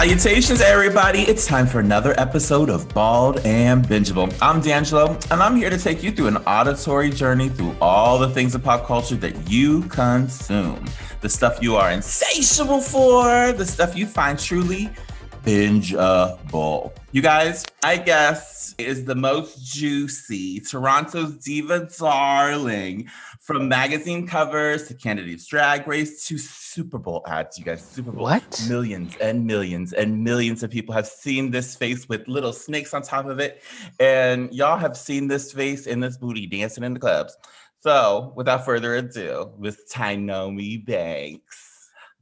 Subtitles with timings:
[0.00, 1.20] Salutations, everybody.
[1.24, 4.34] It's time for another episode of Bald and Bingeable.
[4.40, 8.30] I'm D'Angelo, and I'm here to take you through an auditory journey through all the
[8.30, 10.86] things of pop culture that you consume.
[11.20, 14.88] The stuff you are insatiable for, the stuff you find truly
[15.44, 16.92] bingeable.
[17.12, 23.10] You guys, I guess, is the most juicy Toronto's Diva Darling
[23.50, 27.58] from magazine covers to Canada's Drag Race to Super Bowl ads.
[27.58, 28.22] You guys, Super Bowl.
[28.22, 28.64] What?
[28.68, 33.02] Millions and millions and millions of people have seen this face with little snakes on
[33.02, 33.64] top of it.
[33.98, 37.36] And y'all have seen this face in this booty dancing in the clubs.
[37.80, 41.69] So without further ado, Miss Tynomi Banks.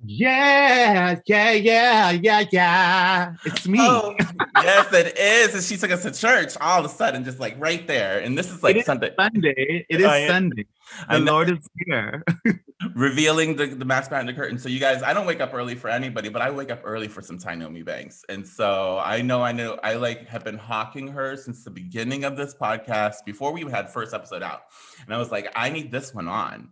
[0.04, 3.34] Yeah, yeah, yeah, yeah, yeah.
[3.44, 3.78] It's me.
[3.80, 4.14] Oh,
[4.56, 5.54] yes, it is.
[5.54, 8.20] And she took us to church all of a sudden, just like right there.
[8.20, 9.12] And this is like it is Sunday.
[9.18, 9.86] Sunday.
[9.88, 10.28] It is Oh, yeah.
[10.28, 10.66] Sunday.
[11.08, 11.24] I The.
[11.24, 12.24] Lord is here.
[12.94, 14.58] revealing the, the mask behind the curtain.
[14.58, 17.08] So you guys, I don't wake up early for anybody, but I wake up early
[17.08, 18.24] for some Tynomi Banks.
[18.28, 22.24] And so I know I know I like have been hawking her since the beginning
[22.24, 24.62] of this podcast before we had first episode out.
[25.04, 26.68] And I was like, I need this one on.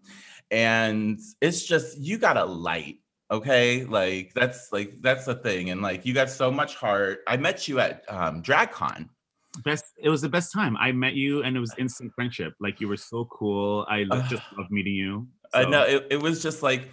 [0.51, 2.99] And it's just you got a light.
[3.31, 7.21] Okay, like that's like that's the thing, and like you got so much heart.
[7.27, 9.09] I met you at um, DragCon.
[9.65, 9.85] Best.
[9.99, 10.77] It was the best time.
[10.77, 12.55] I met you, and it was instant friendship.
[12.61, 13.85] Like you were so cool.
[13.89, 15.27] I just love meeting you.
[15.53, 16.89] I know it, it was just like,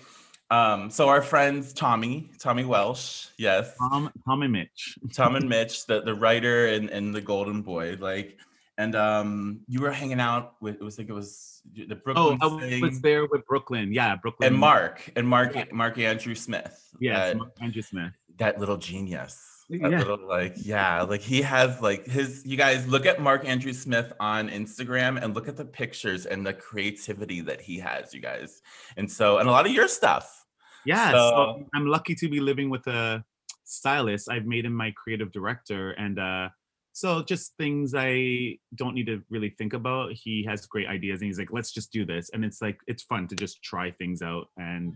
[0.49, 4.97] um, so our friends Tommy, Tommy Welsh, yes, Tom, Tom, and Mitch.
[5.13, 8.37] Tom and Mitch, the, the writer and, and the Golden Boy, like,
[8.77, 11.52] and um, you were hanging out with it was like it was
[11.87, 12.37] the Brooklyn.
[12.41, 13.93] Oh, Brooklyn I was there with Brooklyn.
[13.93, 14.47] Yeah, Brooklyn.
[14.47, 15.65] and Mark and Mark Yeah.
[15.71, 16.89] Mark Andrew Smith.
[16.99, 18.11] Yes, that, Andrew Smith.
[18.37, 19.41] that little genius.
[19.69, 19.99] That Yeah.
[19.99, 22.43] little like yeah, like he has like his.
[22.45, 26.45] You guys look at Mark Andrew Smith on Instagram and look at the pictures and
[26.45, 28.13] the creativity that he has.
[28.13, 28.61] You guys,
[28.97, 30.45] and so and a lot of your stuff.
[30.85, 33.23] Yeah, So- so I'm lucky to be living with a
[33.63, 34.29] stylist.
[34.29, 36.49] I've made him my creative director, and uh,
[36.93, 40.13] so just things I don't need to really think about.
[40.13, 43.03] He has great ideas, and he's like, "Let's just do this," and it's like it's
[43.03, 44.93] fun to just try things out and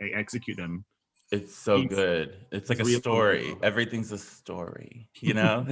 [0.00, 0.84] execute them.
[1.32, 2.34] It's so He's- good.
[2.50, 3.50] It's like a story.
[3.50, 3.58] cool.
[3.62, 5.64] Everything's a story, you know?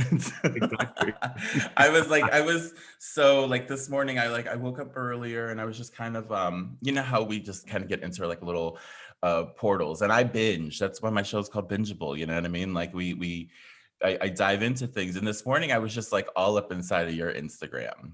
[0.45, 1.13] Exactly.
[1.77, 5.49] I was like, I was so like this morning, I like I woke up earlier
[5.49, 8.03] and I was just kind of um, you know how we just kind of get
[8.03, 8.79] into like little
[9.25, 10.79] uh portals and I binge.
[10.79, 12.73] That's why my show's called bingeable, you know what I mean?
[12.73, 13.51] Like we we
[14.03, 15.17] I, I dive into things.
[15.17, 18.13] And this morning I was just like all up inside of your Instagram.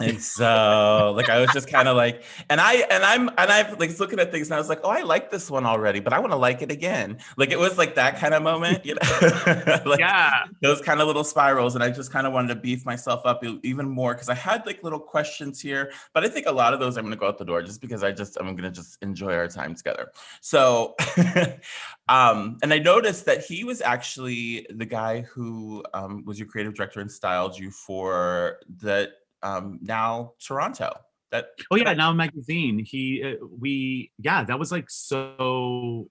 [0.00, 3.78] And so like I was just kind of like, and I and I'm and I've
[3.78, 6.12] like looking at things and I was like, oh, I like this one already, but
[6.12, 7.18] I want to like it again.
[7.36, 11.06] Like it was like that kind of moment, you know, like yeah, those kind of
[11.06, 11.76] little spirals.
[11.76, 14.66] And I just kind of wanted to beef myself up even more because I had
[14.66, 17.38] like little questions here, but I think a lot of those I'm gonna go out
[17.38, 20.10] the door just because I just I'm gonna just enjoy our time together.
[20.40, 20.96] So
[22.08, 26.74] um and I noticed that he was actually the guy who um, was your creative
[26.74, 29.10] director and styled you for that
[29.44, 30.96] um now Toronto.
[31.30, 32.78] That oh yeah, now magazine.
[32.84, 36.08] He, uh, we, yeah, that was like so.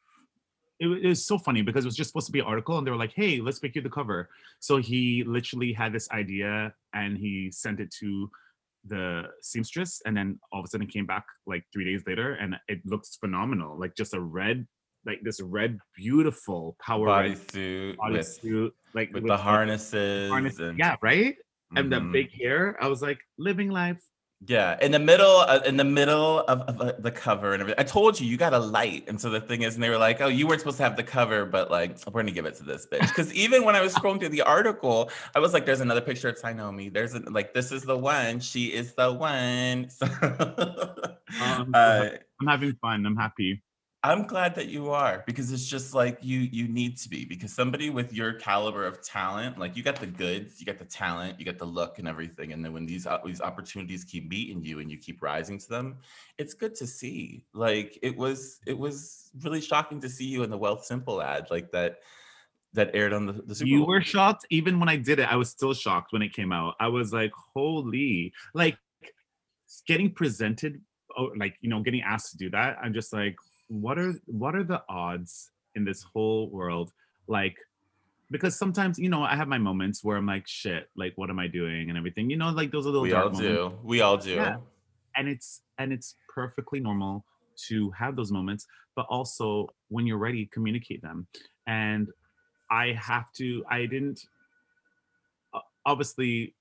[0.80, 2.86] It, it was so funny because it was just supposed to be an article, and
[2.86, 4.30] they were like, "Hey, let's make you the cover."
[4.60, 8.30] So he literally had this idea, and he sent it to
[8.86, 12.56] the seamstress, and then all of a sudden came back like three days later, and
[12.68, 13.80] it looks phenomenal.
[13.80, 14.68] Like just a red,
[15.06, 20.60] like this red, beautiful power bodysuit with, bodysuit, like with with the harnesses harness.
[20.60, 21.36] and Yeah, right.
[21.76, 22.12] And the Mhm.
[22.12, 22.78] big hair.
[22.82, 24.02] I was like, living life.
[24.46, 27.80] Yeah, in the middle, uh, in the middle of, of uh, the cover and everything.
[27.80, 29.98] I told you you got a light, and so the thing is, and they were
[29.98, 32.56] like, "Oh, you weren't supposed to have the cover, but like, we're gonna give it
[32.56, 35.66] to this bitch." Because even when I was scrolling through the article, I was like,
[35.66, 36.92] "There's another picture of Tynomi.
[36.92, 38.42] There's a, like, this is the one.
[38.42, 40.08] She is the one." So,
[41.42, 42.10] Um, uh,
[42.42, 43.06] I'm having fun.
[43.06, 43.64] I'm happy.
[44.06, 47.54] I'm glad that you are because it's just like you you need to be because
[47.54, 51.40] somebody with your caliber of talent, like you got the goods, you got the talent,
[51.40, 54.62] you got the look and everything, and then when these uh, these opportunities keep meeting
[54.62, 55.98] you and you keep rising to them,
[56.38, 57.46] it's good to see.
[57.54, 61.72] Like it was it was really shocking to see you in the Wealthsimple ad like
[61.72, 62.00] that
[62.74, 63.88] that aired on the, the Super You Bowl.
[63.88, 64.46] were shocked.
[64.50, 66.76] Even when I did it, I was still shocked when it came out.
[66.80, 68.78] I was like, holy, like
[69.88, 70.82] getting presented,
[71.18, 72.78] oh, like, you know, getting asked to do that.
[72.84, 73.38] I'm just like,
[73.82, 76.92] what are what are the odds in this whole world?
[77.28, 77.58] Like,
[78.30, 81.40] because sometimes, you know, I have my moments where I'm like, shit, like, what am
[81.40, 82.30] I doing and everything.
[82.30, 83.74] You know, like those are those we all do.
[83.84, 84.36] We all do.
[84.36, 84.58] Yeah.
[85.16, 87.26] and it's and it's perfectly normal
[87.68, 88.66] to have those moments
[88.96, 91.28] but also when you're ready communicate them
[91.68, 92.10] and
[92.72, 94.20] i have to i didn't
[95.86, 96.56] obviously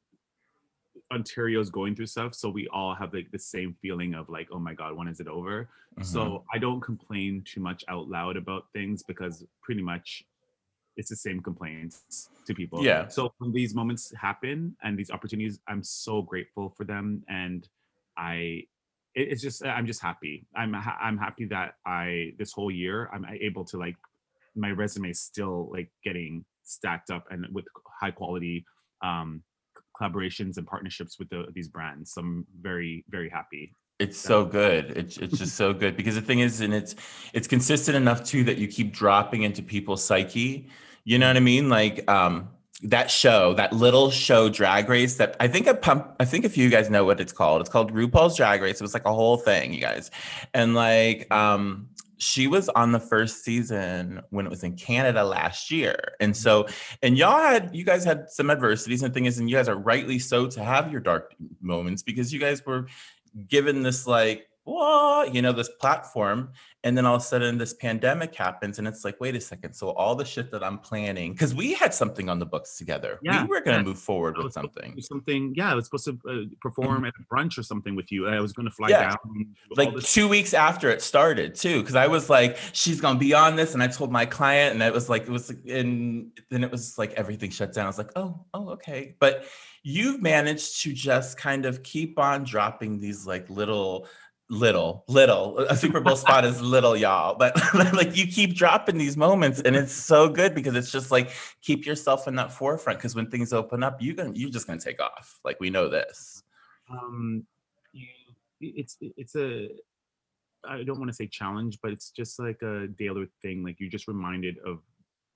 [1.10, 4.58] ontario's going through stuff so we all have like the same feeling of like oh
[4.58, 5.68] my god when is it over
[5.98, 6.04] Mhm.
[6.04, 10.24] so i don't complain too much out loud about things because pretty much
[10.96, 12.84] it's the same complaints to people.
[12.84, 13.08] Yeah.
[13.08, 17.66] So when these moments happen and these opportunities, I'm so grateful for them, and
[18.18, 18.64] I,
[19.14, 20.44] it's just I'm just happy.
[20.54, 23.96] I'm ha- I'm happy that I this whole year I'm able to like
[24.54, 27.64] my resume is still like getting stacked up and with
[27.98, 28.66] high quality
[29.02, 29.42] um
[30.02, 32.12] collaborations and partnerships with the, these brands.
[32.14, 33.74] So I'm very very happy.
[33.98, 34.90] It's so good.
[34.96, 36.96] It's it's just so good because the thing is, and it's
[37.32, 40.68] it's consistent enough too that you keep dropping into people's psyche.
[41.04, 41.68] You know what I mean?
[41.68, 42.48] Like um
[42.84, 46.56] that show, that little show Drag Race that I think I pump I think if
[46.56, 47.60] you guys know what it's called.
[47.60, 48.80] It's called RuPaul's Drag Race.
[48.80, 50.10] It was like a whole thing, you guys.
[50.52, 51.88] And like um
[52.22, 56.14] she was on the first season when it was in Canada last year.
[56.20, 56.40] And mm-hmm.
[56.40, 56.66] so,
[57.02, 59.68] and y'all had, you guys had some adversities and the thing is, and you guys
[59.68, 62.86] are rightly so to have your dark moments because you guys were
[63.48, 66.50] given this like whoa, you know, this platform.
[66.84, 69.72] And then all of a sudden this pandemic happens and it's like, wait a second.
[69.74, 73.20] So all the shit that I'm planning, because we had something on the books together.
[73.22, 73.88] Yeah, we were going to yeah.
[73.88, 75.00] move forward with to something.
[75.00, 78.28] Something, yeah, I was supposed to uh, perform at a brunch or something with you.
[78.28, 79.10] I was going to fly Yeah.
[79.10, 79.54] down.
[79.76, 83.34] Like this- two weeks after it started too, because I was like, she's gonna be
[83.34, 86.64] on this, and I told my client, and it was like, it was, and then
[86.64, 87.84] it was like everything shut down.
[87.84, 89.14] I was like, oh, oh, okay.
[89.18, 89.44] But
[89.84, 94.06] you've managed to just kind of keep on dropping these like little
[94.52, 95.58] little little.
[95.60, 97.36] A super bowl spot is little y'all.
[97.38, 97.56] But
[97.94, 101.30] like you keep dropping these moments and it's so good because it's just like
[101.62, 104.78] keep yourself in that forefront because when things open up you gonna you're just gonna
[104.78, 105.40] take off.
[105.42, 106.42] Like we know this.
[106.90, 107.46] Um
[107.92, 108.08] you
[108.60, 109.68] it's it's a
[110.64, 113.64] i don't want to say challenge but it's just like a daily thing.
[113.64, 114.80] Like you're just reminded of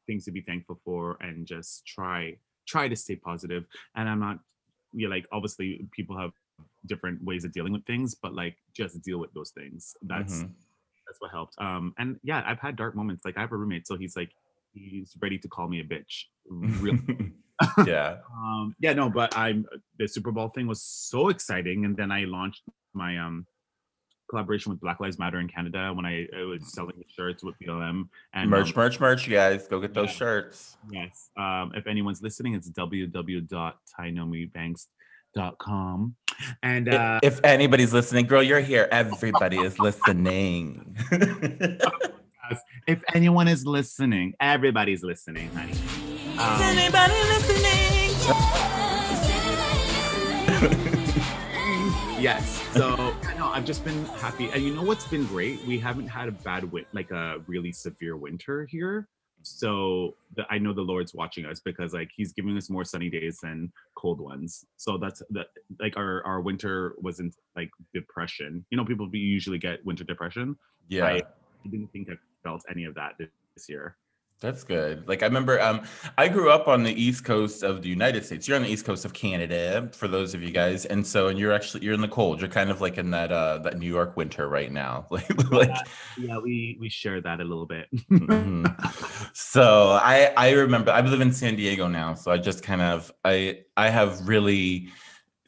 [0.07, 2.37] things to be thankful for and just try
[2.69, 3.65] try to stay positive.
[3.95, 4.41] And i'm not
[4.93, 6.33] yeah like obviously people have
[6.87, 9.95] different ways of dealing with things but like just deal with those things.
[10.03, 10.53] That's Mhm.
[11.07, 11.55] that's what helped.
[11.59, 13.25] Um and yeah i've had dark moments.
[13.25, 14.33] Like i have a roommate so he's like
[14.75, 16.99] he's ready to call me a bitch real
[17.87, 18.17] yeah.
[18.37, 19.65] Um yeah no but i'm
[19.99, 22.63] the super bowl thing was so exciting and then i launched
[22.93, 23.47] my um
[24.29, 27.55] collaboration with black lives matter in canada when i, I was selling the shirts with
[27.65, 29.67] blm and merch um, merch merch you guys.
[29.69, 30.15] Go get those yeah.
[30.17, 30.77] shirts.
[30.91, 31.31] Yes.
[31.39, 32.69] Um if anyone's listening it's
[35.37, 36.15] www.tynomibanks.com
[36.63, 38.89] and uh if anybody's listening girl you're here.
[38.93, 40.97] Everybody is listening.
[42.87, 45.73] If anyone is listening everybody's listening honey.
[46.39, 48.13] Um, anybody listening?
[52.19, 52.63] Yes.
[52.73, 52.97] So
[53.39, 54.49] no i've just been happy.
[54.51, 55.63] And you know what's been great?
[55.67, 59.07] We haven't had a bad win like a really severe winter here
[59.47, 63.09] so the, i know the lord's watching us because like he's giving us more sunny
[63.11, 64.67] days than cold ones.
[64.77, 65.49] So that's that
[65.81, 68.65] like our our winter wasn't like depression.
[68.71, 70.57] You know people be, usually get winter depression
[70.89, 71.07] yeah.
[71.07, 71.23] I,
[71.69, 72.15] didn't think i
[72.45, 73.97] felt any of that this year
[74.39, 75.09] That's good.
[75.09, 75.83] Like I remember um
[76.19, 78.47] I grew up on the east coast of the United States.
[78.47, 80.85] You're on the east coast of Canada for those of you guys.
[80.85, 82.41] And so and you're actually you're in the cold.
[82.41, 85.07] You're kind of like in that uh that New York winter right now.
[85.17, 85.77] Like like
[86.19, 88.67] yeah we we share that a little bit mhm.
[89.35, 93.11] So I I remember I live in San Diego now, so I just kind of
[93.25, 94.89] I I have really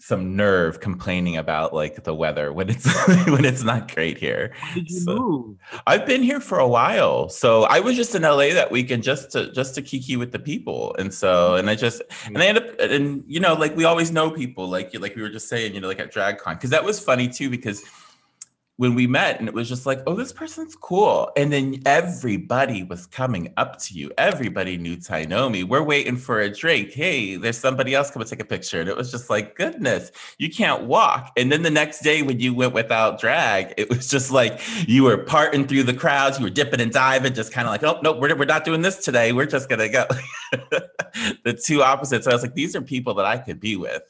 [0.08, 2.86] some nerve complaining about like the weather when it's
[3.26, 4.54] when it's not great here.
[4.86, 5.54] So-
[5.86, 7.28] I've been here for a while.
[7.28, 10.38] So I was just in LA that weekend just to just to kiki with the
[10.38, 10.96] people.
[10.98, 14.10] And so and I just and I end up and you know, like we always
[14.10, 16.54] know people, like like we were just saying, you know, like at DragCon.
[16.54, 17.82] Because that was funny too, because
[18.78, 21.30] when we met and it was just like, oh, this person's cool.
[21.36, 24.12] And then everybody was coming up to you.
[24.16, 25.64] Everybody knew Tynomi.
[25.64, 26.92] We're waiting for a drink.
[26.92, 28.80] Hey, there's somebody else come and take a picture.
[28.80, 31.32] And it was just like, goodness, you can't walk.
[31.36, 35.02] And then the next day when you went without drag, it was just like you
[35.02, 38.00] were parting through the crowds, you were dipping and diving, just kind of like, oh,
[38.02, 39.32] no, we're, we're not doing this today.
[39.32, 40.06] We're just going to go.
[41.42, 42.28] the two opposites.
[42.28, 44.02] I was like, these are people that I could be with.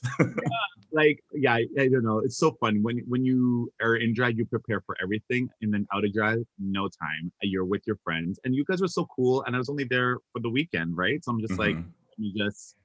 [0.92, 4.38] Like yeah I, I don't know it's so fun when when you are in drag
[4.38, 8.40] you prepare for everything and then out of drag no time you're with your friends
[8.44, 11.22] and you guys were so cool and i was only there for the weekend right
[11.24, 11.84] so i'm just like Mhm.
[12.10, 12.76] let me just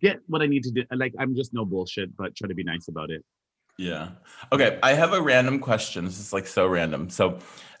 [0.00, 2.64] get what i need to do like i'm just no bullshit but try to be
[2.64, 3.22] nice about it
[3.76, 4.10] Yeah.
[4.52, 4.78] Okay.
[4.84, 6.04] I have a random question.
[6.04, 7.10] This is like so random.
[7.10, 7.38] So,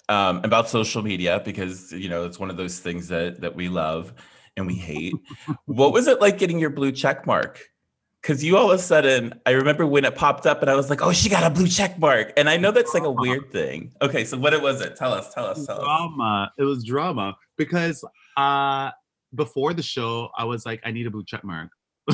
[0.08, 3.68] um, about social media because you know it's one of those things that that we
[3.68, 4.12] love
[4.56, 5.14] and we hate.
[5.66, 7.62] what was it like getting your blue check mark?
[8.24, 10.88] Because you all of a sudden, I remember when it popped up, and I was
[10.88, 13.52] like, "Oh, she got a blue check mark," and I know that's like a weird
[13.52, 13.92] thing.
[14.00, 14.96] Okay, so what it was it?
[14.96, 15.34] Tell us.
[15.34, 15.66] Tell us.
[15.66, 15.84] Tell us.
[15.84, 18.04] drama it was drama because
[18.36, 18.90] uh
[19.34, 21.68] before the show i was like i need a blue check mark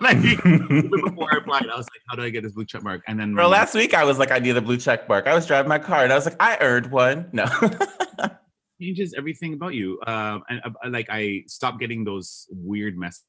[0.00, 3.02] like before i applied i was like how do i get this blue check mark
[3.06, 5.26] and then Bro, last week I was like, I need a blue check mark.
[5.26, 7.28] I was driving my car and I was like, I earned one.
[7.32, 7.46] No.
[8.80, 9.98] changes everything about you.
[10.06, 13.24] Um, and uh, like I stopped getting those weird messages.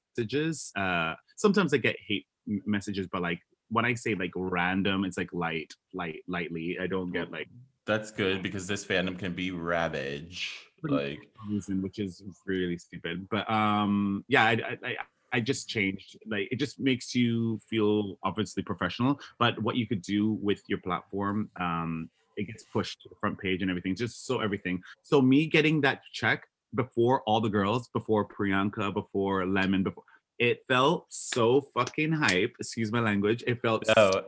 [0.76, 2.26] Uh, sometimes I get hate
[2.66, 6.78] messages, but like when I say like random, it's like light, light, lightly.
[6.82, 7.48] I don't get like
[7.86, 10.66] That's good because this fandom can be ravage.
[10.82, 13.28] Like, reason, which is really stupid.
[13.30, 14.96] But um, yeah, I, I, I,
[15.34, 16.18] I just changed.
[16.26, 19.20] Like, it just makes you feel obviously professional.
[19.40, 23.38] But what you could do with your platform, um, it gets pushed to the front
[23.38, 23.96] page and everything.
[23.96, 24.82] Just so everything.
[25.04, 30.04] So me getting that check before all the girls, before Priyanka, before Lemon, before
[30.38, 32.54] it felt so fucking hype.
[32.60, 33.44] Excuse my language.
[33.46, 34.26] It felt oh, so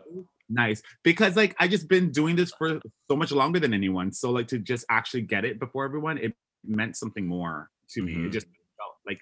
[0.49, 4.11] nice because like I just been doing this for so much longer than anyone.
[4.11, 6.33] So like to just actually get it before everyone, it
[6.65, 8.13] meant something more to me.
[8.13, 8.31] It Mhm.
[8.33, 9.21] just felt like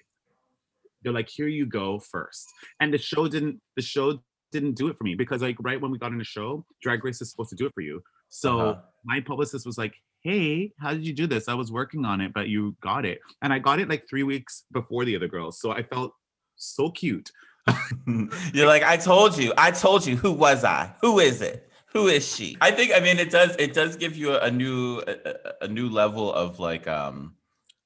[1.02, 2.48] they're like, here you go first.
[2.80, 5.92] And the show didn't the show didn't do it for me because like right when
[5.92, 8.02] we got in the show, Drag Race is supposed to do it for you.
[8.30, 8.80] So Uh-huh.
[9.04, 11.48] my publicist was like, Hey, how did you do this?
[11.48, 13.20] I was working on it, but you got it.
[13.42, 15.58] And I got it like three weeks before the other girls.
[15.60, 16.12] So I felt
[16.56, 17.30] so cute.
[18.52, 20.16] You're like, I told you, I told you.
[20.16, 20.94] Who was I?
[21.00, 21.68] Who is it?
[21.92, 22.56] Who is she?
[22.60, 22.92] I think.
[22.94, 23.56] I mean, it does.
[23.58, 27.34] It does give you a, new, a, a- a new level of like, um,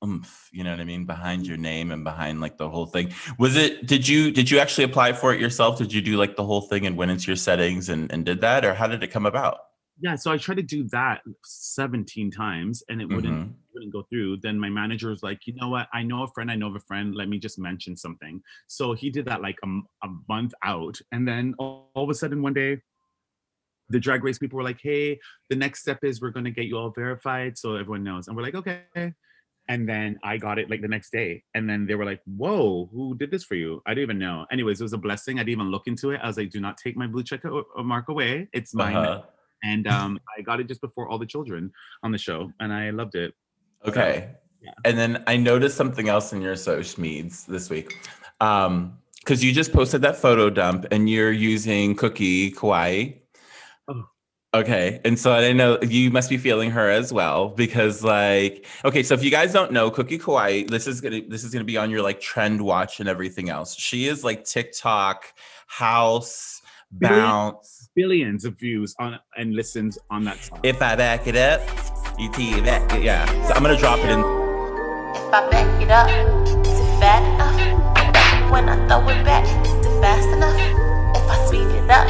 [0.04, 0.48] oomph.
[0.52, 1.04] You know what I mean?
[1.06, 3.12] Behind your name and behind like the whole thing.
[3.38, 3.86] Was it?
[3.86, 4.30] Did you?
[4.30, 5.78] Did you actually apply for it yourself?
[5.78, 8.40] Did you do like the whole thing and went into your settings and and did
[8.42, 9.58] that, or how did it come about?
[10.00, 13.54] Yeah, so I tried to do that 17 times and it wouldn't Mhm.
[13.72, 14.36] wouldn't go through.
[14.38, 15.88] Then my manager was like, you know what?
[15.92, 16.48] I know a friend.
[16.50, 17.14] I know of a friend.
[17.14, 18.40] Let me just mention something.
[18.68, 19.68] So he did that like a,
[20.04, 22.80] a month out, and then all, all of a sudden one day,
[23.90, 25.18] the drag race people were like, hey,
[25.50, 28.28] the next step is we're gonna get you all verified, so everyone knows.
[28.28, 29.12] And we're like, okay.
[29.68, 32.88] And then I got it like the next day, and then they were like, whoa,
[32.92, 33.82] who did this for you?
[33.86, 34.46] I didn't even know.
[34.52, 35.38] Anyways, it was a blessing.
[35.38, 36.20] I didn't even look into it.
[36.22, 37.42] I was like, do not take my blue check
[37.76, 38.48] mark away.
[38.52, 39.22] It's mine Uh-huh.
[39.64, 42.90] And um, I got it just before all the children on the show, and I
[42.90, 43.34] loved it.
[43.86, 44.30] Okay.
[44.62, 44.70] yeah.
[44.84, 47.98] And then I noticed something else in your social meds this week.
[48.40, 53.20] Um, because you just posted that photo dump and you're using Cookie Kawaii.
[53.88, 54.04] Oh.
[54.52, 55.00] Okay.
[55.02, 59.14] And so I know you must be feeling her as well because like okay, so
[59.14, 61.90] if you guys don't know Cookie Kawaii, this is gonna this is gonna be on
[61.90, 63.74] your like trend watch and everything else.
[63.74, 65.24] She is like TikTok,
[65.66, 66.60] house,
[66.92, 67.83] bounce.
[67.94, 70.58] Billions of views on and listens on that song.
[70.64, 71.60] If I back it up,
[72.18, 73.24] you see that yeah.
[73.46, 76.08] So I'm gonna drop it in If I back it up,
[76.66, 78.50] is it fat enough?
[78.50, 80.58] When I throw it back, is it fast enough?
[81.16, 82.08] If I speed it up,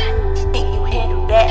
[0.54, 1.50] think you handle that?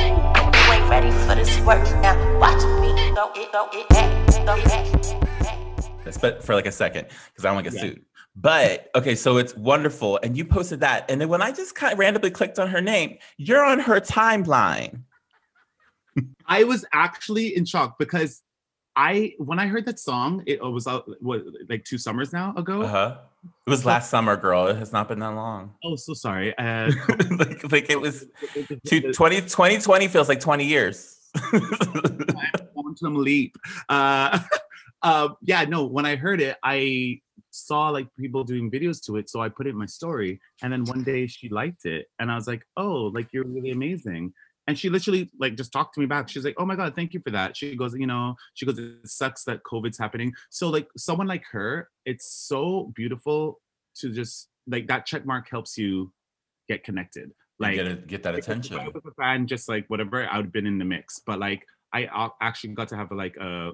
[0.65, 2.17] You ain't ready for this work now.
[2.39, 6.21] Watch me throw it, throw it back, throw it back, back.
[6.21, 7.89] but for like a second because I don't want to get Yeah.
[7.93, 8.01] sued.
[8.35, 11.93] But okay, so it's wonderful, and you posted that, and then when I just kind
[11.93, 15.03] of randomly clicked on her name, you're on her timeline.
[16.47, 18.41] I was actually in shock because
[18.95, 20.87] I when I heard that song, it was
[21.21, 22.81] what like two summers now ago.
[22.83, 23.17] Uh huh.
[23.67, 24.67] It was last summer, girl.
[24.67, 25.75] It has not been that long.
[25.83, 26.57] Oh, so sorry.
[26.57, 26.91] Uh,
[27.31, 28.25] like, like it was
[28.87, 31.19] two, 20, 2020 feels like 20 years.
[32.73, 33.57] quantum leap.
[33.89, 34.39] Uh,
[35.01, 35.85] uh, yeah, no.
[35.85, 37.19] When I heard it, I
[37.53, 40.39] saw like people doing videos to it, so I put it in my story.
[40.61, 43.71] And then one day she liked it, and I was like, "Oh, like you're really
[43.71, 44.33] amazing."
[44.67, 46.29] And she literally like just talked to me back.
[46.29, 48.79] She's like, "Oh my god, thank you for that." She goes, "You know," she goes,
[48.79, 53.59] "It sucks that COVID's happening." So like someone like her, it's so beautiful
[53.99, 56.11] to just like that check mark helps you
[56.69, 57.31] get connected.
[57.59, 58.77] like, get, it- get that like, if I attention.
[58.93, 61.19] was a fan, just like whatever, I would have been in the mix.
[61.25, 63.71] But like, I uh, actually got to have like a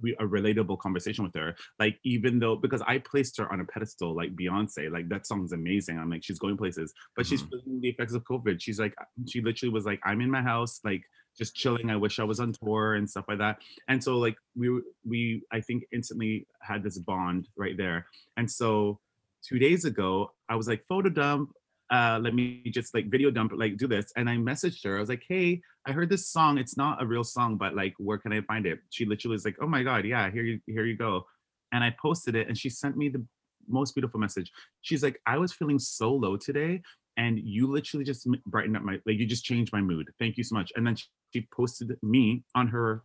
[0.00, 1.56] we- a relatable conversation with her.
[1.78, 5.52] Like, even though because I placed her on a pedestal, like Beyonce, like that song's
[5.52, 5.98] amazing.
[5.98, 7.50] I'm like, she's going places, but she's Mhm.
[7.50, 8.60] feeling the effects of COVID.
[8.60, 8.94] She's like,
[9.26, 11.02] she literally was like, I'm in my house, like
[11.36, 11.90] just chilling.
[11.90, 13.60] I wish I was on tour and stuff like that.
[13.88, 18.06] And so like we we I think instantly had this bond right there.
[18.36, 18.98] And so
[19.42, 21.52] two days ago, I was like, photo dump.
[21.90, 24.12] Uh, let me just like video dump, like do this.
[24.16, 24.96] And I messaged her.
[24.96, 26.58] I was like, hey, I heard this song.
[26.58, 28.80] It's not a real song, but like, where can I find it?
[28.90, 31.26] She literally was like, oh my God, yeah, here you here you go.
[31.72, 33.24] And I posted it and she sent me the
[33.68, 34.50] most beautiful message.
[34.82, 36.82] She's like, I was feeling so low today.
[37.16, 40.08] And you literally just brightened up my like you just changed my mood.
[40.18, 40.70] Thank you so much.
[40.76, 43.02] And then she, she posted me on her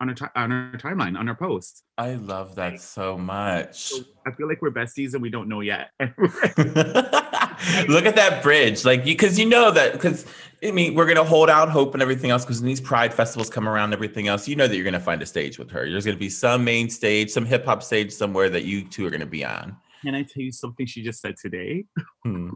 [0.00, 1.82] on her ti- on her timeline on her post.
[1.98, 3.92] I love that so much.
[4.26, 5.90] I feel like we're besties and we don't know yet.
[7.88, 10.26] Look at that bridge, like you, because you know that, because
[10.62, 12.44] I mean, we're gonna hold out hope and everything else.
[12.44, 15.00] Because when these Pride festivals come around, and everything else, you know that you're gonna
[15.00, 15.88] find a stage with her.
[15.88, 19.10] There's gonna be some main stage, some hip hop stage somewhere that you two are
[19.10, 19.76] gonna be on.
[20.02, 21.84] Can I tell you something she just said today?
[22.22, 22.50] Hmm.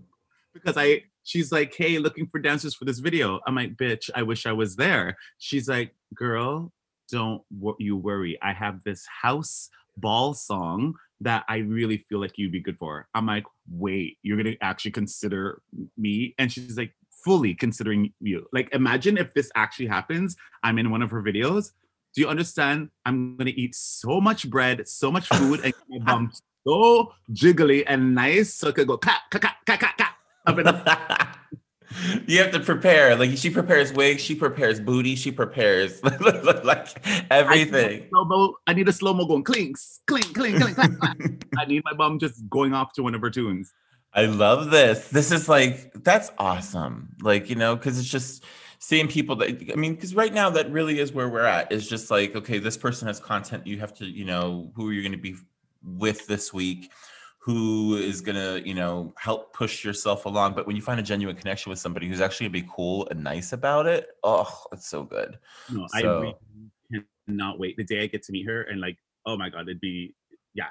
[0.52, 3.40] because I she's like, hey, looking for dancers for this video.
[3.46, 5.16] I'm like, bitch, I wish I was there.
[5.38, 6.70] She's like, girl,
[7.10, 7.42] don't
[7.78, 8.38] you worry.
[8.42, 13.08] I have this house ball song that I really feel like you'd be good for.
[13.14, 15.60] I'm like, wait, you're gonna actually consider
[15.96, 16.34] me?
[16.38, 16.92] And she's like,
[17.24, 18.46] fully considering you.
[18.52, 20.36] Like, imagine if this actually happens.
[20.62, 21.70] I'm in one of her videos.
[22.14, 22.90] Do you understand?
[23.06, 26.32] I'm gonna eat so much bread, so much food, and my bum
[26.66, 30.58] so jiggly and nice, so I could go ka ka ka ka ka ka up
[30.58, 31.38] and up.
[32.26, 33.16] you have to prepare.
[33.16, 36.02] Like she prepares wigs, she prepares booty, she prepares
[36.64, 36.88] like
[37.30, 38.08] everything.
[38.66, 41.46] I need a slow mo going clinks, clink, clink, clink, clink.
[41.58, 43.72] I need my bum just going off to one of her tunes.
[44.12, 45.08] I love this.
[45.08, 47.16] This is like that's awesome.
[47.20, 48.44] Like you know, because it's just
[48.78, 51.72] seeing people that I mean, because right now that really is where we're at.
[51.72, 53.66] Is just like okay, this person has content.
[53.66, 55.36] You have to, you know, who are you going to be
[55.82, 56.90] with this week?
[57.44, 60.54] Who is gonna, you know, help push yourself along.
[60.54, 63.22] But when you find a genuine connection with somebody who's actually gonna be cool and
[63.22, 65.38] nice about it, oh, it's so good.
[65.70, 68.96] No, so, I really cannot wait the day I get to meet her and like,
[69.26, 70.14] oh my god, it'd be
[70.54, 70.68] yeah.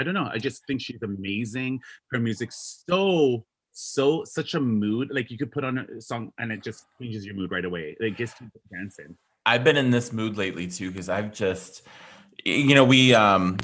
[0.00, 0.30] I don't know.
[0.32, 1.80] I just think she's amazing.
[2.10, 5.10] Her music's so so such a mood.
[5.12, 7.94] Like you could put on a song and it just changes your mood right away.
[8.00, 9.14] It gets you dancing.
[9.44, 11.82] I've been in this mood lately too because I've just
[12.44, 13.56] you know we um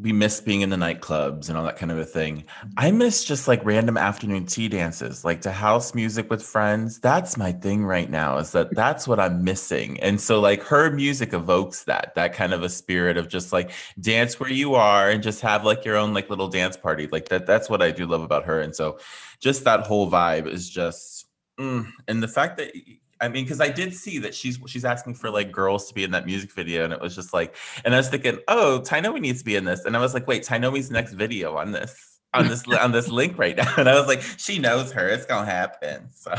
[0.00, 2.44] we miss being in the nightclubs and all that kind of a thing.
[2.76, 6.98] I miss just like random afternoon tea dances like to house music with friends.
[6.98, 9.98] That's my thing right now is that that's what i'm missing.
[10.00, 13.70] And so like her music evokes that that kind of a spirit of just like
[14.00, 17.08] dance where you are and just have like your own like little dance party.
[17.10, 18.60] Like that that's what i do love about her.
[18.60, 18.98] And so
[19.40, 21.26] just that whole vibe is just
[21.58, 21.90] mm.
[22.06, 22.72] and the fact that
[23.20, 26.04] I mean, because I did see that she's she's asking for like girls to be
[26.04, 29.20] in that music video, and it was just like, and I was thinking, oh, Tynomi
[29.20, 32.20] needs to be in this, and I was like, wait, Tynomi's next video on this
[32.34, 35.26] on this on this link right now, and I was like, she knows her, it's
[35.26, 36.08] gonna happen.
[36.14, 36.34] So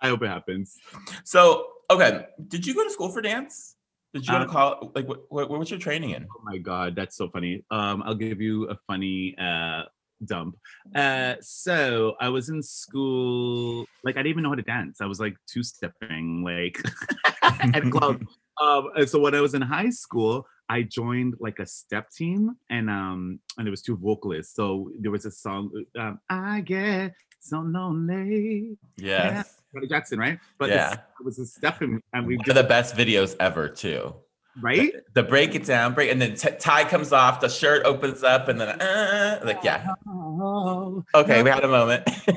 [0.00, 0.76] I hope it happens.
[1.24, 3.74] So okay, did you go to school for dance?
[4.14, 4.90] Did you go to um, college?
[4.94, 6.24] Like, what, what, what was your training in?
[6.24, 7.64] Oh my god, that's so funny.
[7.70, 9.82] Um, I'll give you a funny uh
[10.24, 10.56] dump.
[10.94, 15.00] Uh, so I was in school, like I didn't even know how to dance.
[15.00, 16.80] I was like two stepping, like
[17.42, 18.22] at club.
[18.60, 22.56] Um, and so when I was in high school, I joined like a step team,
[22.68, 24.56] and um, and there was two vocalists.
[24.56, 29.54] So there was a song, um, "I Get So Lonely." Yes.
[29.72, 29.82] Yeah.
[29.88, 30.40] Jackson, right?
[30.58, 34.12] But yeah, it was a step, and we one of the best videos ever, too
[34.60, 34.92] right?
[34.92, 38.22] The, the, break it down, break, and then t- tie comes off, the shirt opens
[38.22, 39.94] up, and then uh, like yeah.
[41.14, 42.08] Okay, we had a moment.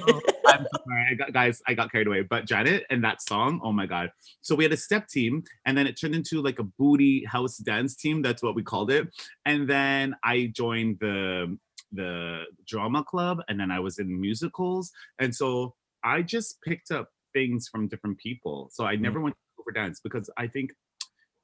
[0.48, 2.22] I'm sorry, I got guys, I got carried away.
[2.22, 4.12] But Janet and that song, oh my god!
[4.42, 7.58] So we had a step team, and then it turned into like a booty house
[7.58, 8.22] dance team.
[8.22, 9.08] That's what we called it.
[9.46, 11.58] And then I joined the
[11.92, 17.10] the drama club, and then I was in musicals, and so I just picked up
[17.34, 18.70] things from different people.
[18.72, 19.24] So I never mm.
[19.24, 20.72] went over dance because I think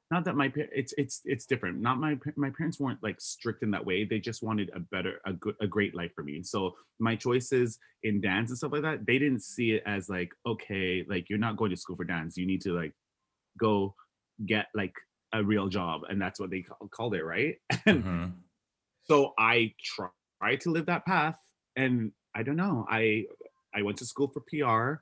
[0.10, 1.82] not that my it's it's it's different.
[1.82, 4.06] Not my my parents weren't like strict in that way.
[4.06, 6.44] They just wanted a better a good a great life for me.
[6.44, 10.32] So my choices in dance and stuff like that they didn't see it as like
[10.46, 12.38] okay like you're not going to school for dance.
[12.38, 12.94] You need to like
[13.60, 13.96] go
[14.46, 14.94] get like
[15.34, 16.02] a real job.
[16.10, 17.56] And that's what they called it right?
[17.86, 18.26] And mm-hmm.
[19.04, 21.40] so i tried to live that path
[21.76, 22.86] and i don't know.
[22.90, 23.26] I
[23.76, 25.02] i went to school for pr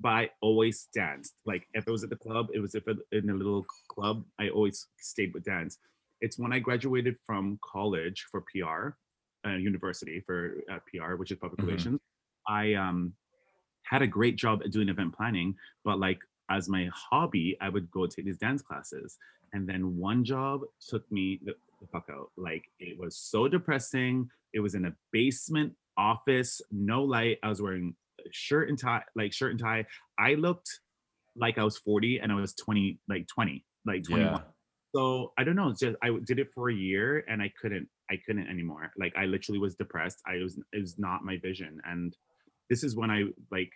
[0.00, 1.34] but I always danced.
[1.46, 4.24] Like if it was at the club, it was if it, in a little club,
[4.38, 5.78] I always stayed with dance.
[6.20, 8.96] It's when I graduated from college for PR,
[9.48, 11.68] uh, university for uh, PR, which is public mm-hmm.
[11.68, 12.00] relations.
[12.48, 13.12] I um,
[13.84, 15.54] had a great job at doing event planning,
[15.84, 16.18] but like
[16.50, 19.18] as my hobby, I would go take these dance classes.
[19.52, 22.30] And then one job took me the, the fuck out.
[22.36, 24.28] Like it was so depressing.
[24.52, 27.38] It was in a basement office, no light.
[27.42, 27.94] I was wearing
[28.32, 29.86] shirt and tie, like shirt and tie.
[30.18, 30.68] I looked
[31.36, 34.32] like I was 40 and I was 20, like 20, like 21.
[34.32, 34.40] Yeah.
[34.94, 35.68] So I don't know.
[35.68, 38.92] It's just I did it for a year and I couldn't, I couldn't anymore.
[38.98, 40.22] Like I literally was depressed.
[40.26, 41.80] I was, it was not my vision.
[41.84, 42.16] And
[42.70, 43.70] this is when I like,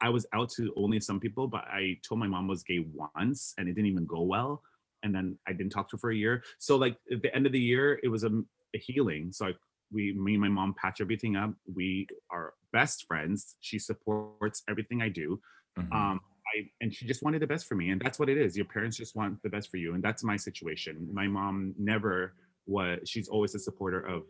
[0.00, 3.54] I was out to only some people, but I told my mom was gay once
[3.58, 4.62] and it didn't even go well.
[5.02, 6.42] And then I didn't talk to her for a year.
[6.58, 8.30] So like at the end of the year, it was a,
[8.74, 9.32] a healing.
[9.32, 9.52] So I
[9.94, 11.50] we me and my mom patch everything up.
[11.72, 13.56] We are best friends.
[13.60, 15.40] She supports everything i do.
[15.78, 15.92] Mm-hmm.
[15.92, 16.20] um
[16.54, 18.54] I, and she just wanted the best for me and that's what it is.
[18.54, 21.08] Your parents just want the best for you and that's my situation.
[21.12, 22.34] My mom never
[22.66, 24.22] was she's always a supporter of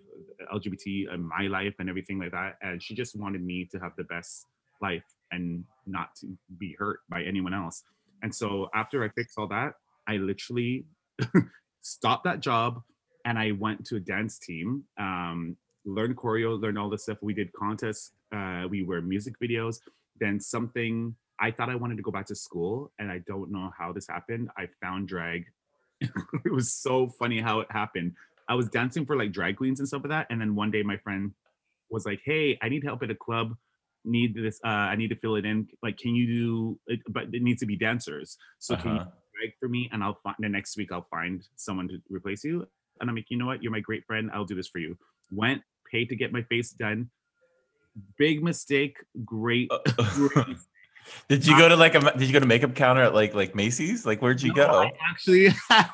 [0.53, 3.93] lgbt in my life and everything like that and she just wanted me to have
[3.97, 4.47] the best
[4.83, 6.27] life and not to
[6.59, 7.85] be hurt by anyone else.
[8.23, 9.75] And so after i fixed all that
[10.09, 10.87] i literally
[11.83, 12.83] stopped that job
[13.25, 17.19] and I went to a dance team, um, learned choreo, learned all this stuff.
[17.23, 19.81] We did contests, uh, we were music videos.
[20.21, 23.73] Then something I thought I wanted to go back to school, and I don't know
[23.77, 24.51] how this happened.
[24.57, 25.47] I found drag.
[26.01, 28.13] it was so funny how it happened.
[28.49, 30.27] I was dancing for like drag queens and stuff like that.
[30.31, 31.33] And then one day my friend
[31.91, 33.57] was like, "Hey, I need help at a club.
[34.05, 34.61] Need this?
[34.65, 35.67] Uh, I need to fill it in.
[35.83, 36.79] Like, can you do?
[36.87, 38.37] It, but it needs to be dancers.
[38.59, 39.11] So can you Uh-huh.
[39.35, 39.89] drag for me?
[39.93, 40.93] And I'll find the next week.
[40.93, 42.69] I'll find someone to replace you.
[43.01, 43.63] And I'm like, you know what?
[43.63, 44.31] You're my great friend.
[44.33, 44.97] I'll do this for you.
[45.31, 47.11] Went, paid to get my face done.
[48.19, 48.97] Big mistake.
[49.25, 49.71] Great.
[49.97, 50.57] great
[51.29, 53.55] Did you go to like a did you go to makeup counter at like like
[53.55, 54.07] Macy's?
[54.07, 54.83] Like where'd you No, go?
[54.83, 55.91] I actually had,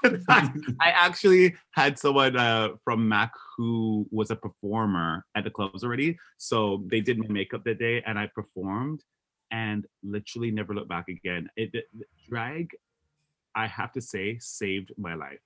[0.81, 6.19] I actually had someone uh, from Mac who was a performer at the clubs already.
[6.39, 9.03] So they did my makeup that day and I performed
[9.51, 11.49] and literally never looked back again.
[11.57, 11.87] It, it
[12.29, 12.71] drag,
[13.55, 15.39] I have to say, saved my life.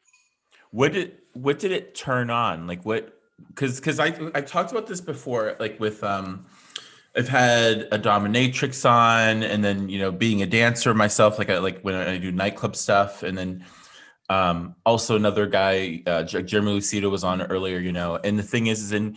[0.75, 2.67] What did what did it turn on?
[2.67, 6.47] Like what because because I I talked about this before, like with um
[7.17, 11.59] I've had a dominatrix on and then you know being a dancer myself, like I
[11.59, 13.65] like when I do nightclub stuff, and then
[14.29, 18.67] um also another guy, uh Jeremy Lucido was on earlier, you know, and the thing
[18.67, 19.17] is is in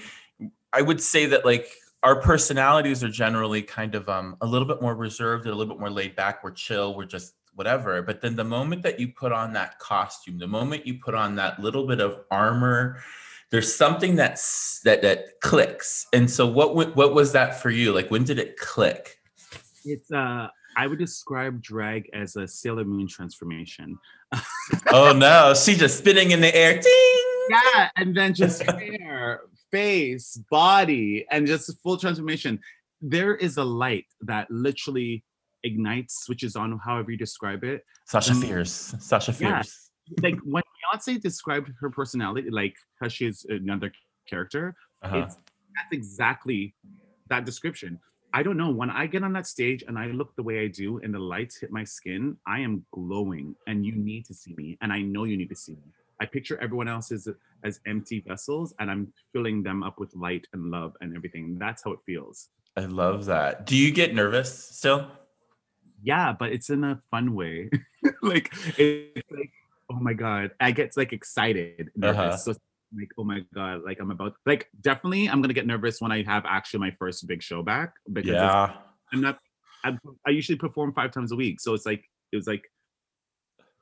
[0.71, 1.71] I would say that like
[2.03, 5.73] our personalities are generally kind of um a little bit more reserved and a little
[5.73, 6.43] bit more laid back.
[6.43, 8.03] We're chill, we're just whatever.
[8.03, 11.35] But then the moment that you put on that costume, the moment you put on
[11.35, 13.01] that little bit of armor,
[13.49, 16.05] there's something that's that that clicks.
[16.13, 17.91] And so what what was that for you?
[17.93, 19.19] Like when did it click?
[19.83, 23.97] It's, uh, I would describe drag as a Sailor Moon transformation.
[24.91, 26.73] oh no, she's just spinning in the air.
[26.73, 27.49] Ding!
[27.49, 29.41] Yeah, and then just hair,
[29.71, 32.59] face, body, and just full transformation.
[33.01, 35.23] There is a light that literally
[35.67, 37.79] ignites, switches on, however you describe it.
[38.05, 38.41] Sasha Mm.
[38.43, 38.73] Fierce.
[38.99, 39.37] Sasha Yeah.
[39.61, 39.91] Fierce.
[40.23, 43.91] Like when Beyonce described her personality, like how she's another
[44.31, 44.63] character,
[45.03, 45.17] Uh-huh.
[45.23, 45.35] it's
[45.75, 46.61] that's exactly
[47.31, 47.99] that description.
[48.33, 48.71] I don't know.
[48.81, 51.19] When I get on that stage and I look the way I do and the
[51.33, 52.21] lights hit my skin,
[52.55, 54.77] I am glowing and you need to see me.
[54.81, 55.87] And I know you need to see me.
[56.19, 57.27] I picture everyone else as,
[57.63, 59.03] as empty vessels and I'm
[59.33, 61.57] filling them up with light and love and everything.
[61.59, 62.49] That's how it feels.
[62.75, 63.65] I love that.
[63.65, 65.01] Do you get nervous still?
[66.03, 67.69] Yeah, but it's in a fun way.
[68.21, 69.51] like it's like,
[69.89, 70.51] oh my God.
[70.59, 72.17] I get like excited, nervous.
[72.17, 72.37] Uh-huh.
[72.37, 72.55] So
[72.97, 76.23] like, oh my God, like I'm about like definitely I'm gonna get nervous when I
[76.23, 78.73] have actually my first big show back because Yeah.
[79.13, 79.39] I'm not.
[79.83, 82.63] I, I usually perform five times a week, so it's like it was like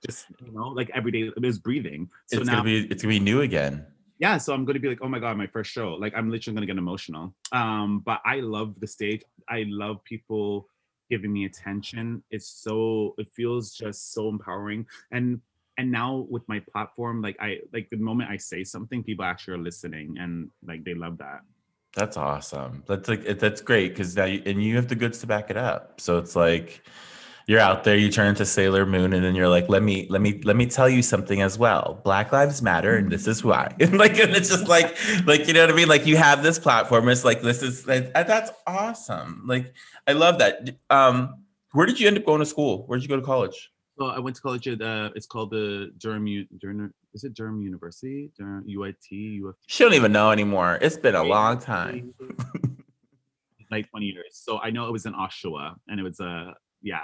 [0.05, 2.09] just you know like every day it was breathing.
[2.27, 3.85] So it's now, gonna be it's gonna be new again.
[4.19, 5.93] yeah, so I'm gonna be like, oh my god, my first show.
[5.93, 7.33] Like I'm literally gonna get emotional.
[7.51, 9.23] Um, but I love the stage.
[9.49, 10.67] I love people
[11.09, 12.23] giving me attention.
[12.31, 14.85] It's so it feels just so empowering.
[15.11, 15.41] And
[15.77, 19.55] and now with my platform, like I like the moment I say something, people actually
[19.55, 21.41] are listening and like they love that.
[21.95, 22.83] That's awesome.
[22.87, 25.57] That's like that's great because now you, and you have the goods to back it
[25.57, 26.01] up.
[26.01, 26.85] So it's like
[27.47, 30.21] you're out there, you turn into Sailor Moon, and then you're like, let me let
[30.21, 32.01] me let me tell you something as well.
[32.03, 33.73] Black Lives Matter, and this is why.
[33.79, 35.87] And like and it's just like like you know what I mean.
[35.87, 37.07] Like you have this platform.
[37.09, 39.43] It's like this is like, that's awesome.
[39.45, 39.73] Like
[40.07, 40.75] I love that.
[40.89, 42.87] Um, where did you end up going to school?
[42.87, 43.71] Where did you go to college?
[43.99, 47.33] So I went to college at uh, it's called the Durham U- Durham is it
[47.33, 50.79] Durham University Durham UIT She don't even know anymore.
[50.81, 52.13] It's been a long time.
[53.71, 54.25] like 20 years.
[54.31, 57.03] So I know it was in Oshawa and it was uh yeah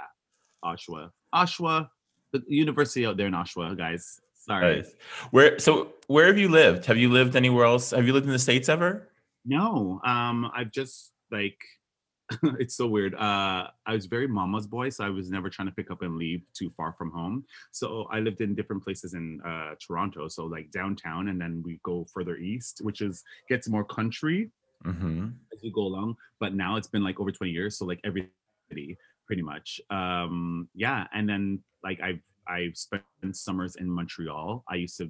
[0.64, 1.88] Oshawa Oshawa
[2.32, 4.20] the university out there in Oshawa guys.
[4.34, 4.76] Sorry.
[4.76, 4.94] Nice.
[5.30, 6.86] Where so where have you lived?
[6.86, 7.90] Have you lived anywhere else?
[7.92, 9.08] Have you lived in the states ever?
[9.44, 11.58] No, um I've just like
[12.58, 13.14] it's so weird.
[13.14, 16.16] Uh I was very mama's boy, so I was never trying to pick up and
[16.16, 17.44] leave too far from home.
[17.70, 21.78] So I lived in different places in uh Toronto, so like downtown and then we
[21.84, 24.50] go further east, which is gets more country
[24.84, 25.28] Mm-hmm.
[25.52, 26.16] as you go along.
[26.40, 28.30] But now it's been like over 20 years, so like every
[28.68, 28.98] city
[29.32, 29.80] pretty much.
[29.88, 31.42] Um yeah, and then
[31.82, 34.62] like I've I've spent summers in Montreal.
[34.68, 35.06] I used to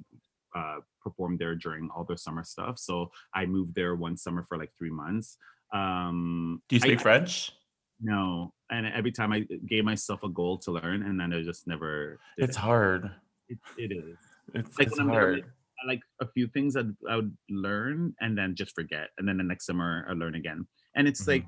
[0.55, 2.79] uh perform there during all their summer stuff.
[2.79, 5.27] So I moved there one summer for like three months.
[5.73, 7.51] Um Do you I- speak French?
[7.99, 8.53] No.
[8.71, 9.39] And every time I
[9.73, 12.59] gave myself a goal to learn and then I just never It's it.
[12.69, 13.11] hard.
[13.49, 14.17] It, it is.
[14.55, 15.43] It's, Like it's when I'm there, hard.
[15.79, 19.07] I like a few things that I would learn and then just forget.
[19.17, 20.59] And then the next summer I learn again.
[20.95, 21.27] And it's Mhm.
[21.33, 21.47] like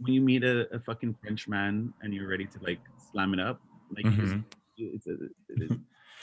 [0.00, 3.40] when you meet a, a fucking French man and you're ready to like slam it
[3.40, 3.60] up,
[3.94, 4.44] like just- Mhm.
[4.78, 5.12] it's a,
[5.48, 5.72] it is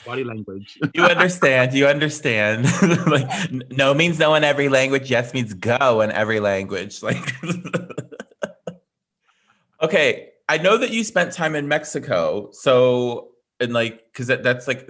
[0.04, 0.78] body language.
[0.94, 1.72] You understand.
[1.74, 2.64] You understand.
[3.06, 3.28] like
[3.70, 5.10] no means no in every language.
[5.10, 7.00] Yes means go in every language.
[7.08, 7.34] Like
[9.82, 12.50] okay, I know that you spent time in Mexico.
[12.52, 14.88] So and like because that, that's like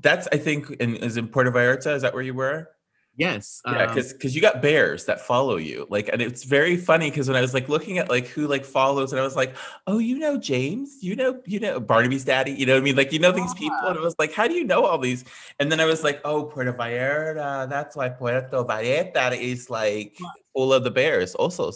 [0.00, 1.94] that's I think in is in Puerto Vallarta.
[1.94, 2.68] Is that where you were?
[3.16, 3.60] Yes.
[3.66, 7.10] Yeah, um, because because you got bears that follow you, like, and it's very funny
[7.10, 9.54] because when I was like looking at like who like follows, and I was like,
[9.86, 12.96] oh, you know James, you know, you know Barnaby's daddy, you know what I mean?
[12.96, 15.24] Like, you know these people, and I was like, how do you know all these?
[15.60, 20.16] And then I was like, oh, Puerto Vallarta, that's why Puerto Vallarta is like
[20.54, 21.70] full of the bears, also.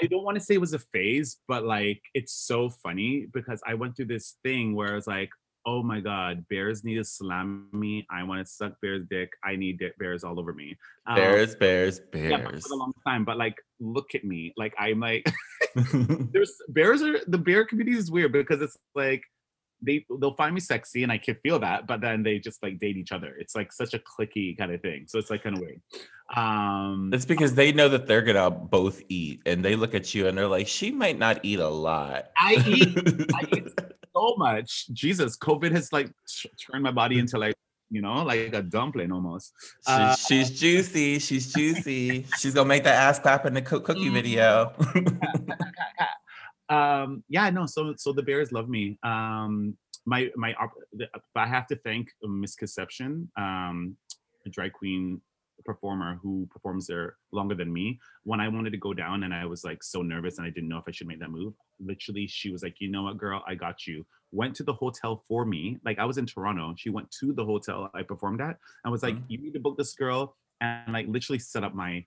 [0.00, 3.62] I don't want to say it was a phase, but like it's so funny because
[3.66, 5.30] I went through this thing where I was like,
[5.68, 8.06] oh my god, bears need to slam me.
[8.10, 9.30] I want to suck bears' dick.
[9.44, 10.76] I need bears all over me.
[11.06, 13.26] Um, Bears, bears, Yeah, for a long time.
[13.26, 14.54] But like, look at me.
[14.56, 15.30] Like I'm like,
[16.32, 19.22] there's bears are the bear community is weird because it's like
[19.82, 22.78] they they'll find me sexy and I can feel that, but then they just like
[22.78, 23.36] date each other.
[23.38, 25.04] It's like such a clicky kind of thing.
[25.06, 25.80] So it's like kind of weird.
[26.34, 30.28] Um It's because they know that they're gonna both eat, and they look at you
[30.28, 32.96] and they're like, "She might not eat a lot." I eat
[33.34, 33.68] I eat
[34.18, 34.88] so much.
[34.92, 36.10] Jesus, COVID has like
[36.60, 37.54] turned my body into like,
[37.90, 39.52] you know, like a dumpling almost.
[39.60, 41.18] She's, Uh, she's juicy.
[41.18, 42.26] She's juicy.
[42.36, 44.72] She's gonna make that ass clap in the coo- cookie video.
[46.70, 50.54] um yeah no so so the bears love me um my my
[51.34, 53.96] i have to thank misconception um
[54.44, 55.18] a drag queen
[55.68, 57.86] performer who performs there longer than me
[58.30, 60.68] when i wanted to go down and i was like so nervous and i didn't
[60.72, 61.52] know if i should make that move
[61.90, 65.22] literally she was like you know what girl i got you went to the hotel
[65.28, 68.56] for me like i was in toronto she went to the hotel i performed at
[68.84, 69.24] and was like Mhm.
[69.28, 72.04] you need to book this girl and like literally set up my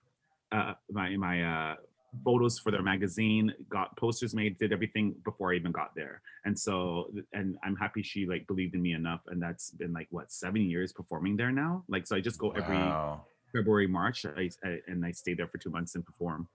[0.50, 1.76] uh my my uh
[2.24, 6.20] photos for their magazine, got posters made, did everything before I even got there.
[6.44, 9.22] And so, and I'm happy she like believed in me enough.
[9.28, 11.84] And that's been like what seven years performing there now.
[11.88, 13.26] Like, so I just go every Wow.
[13.52, 16.48] February, March, I, I, and I stayed there for two months and perform.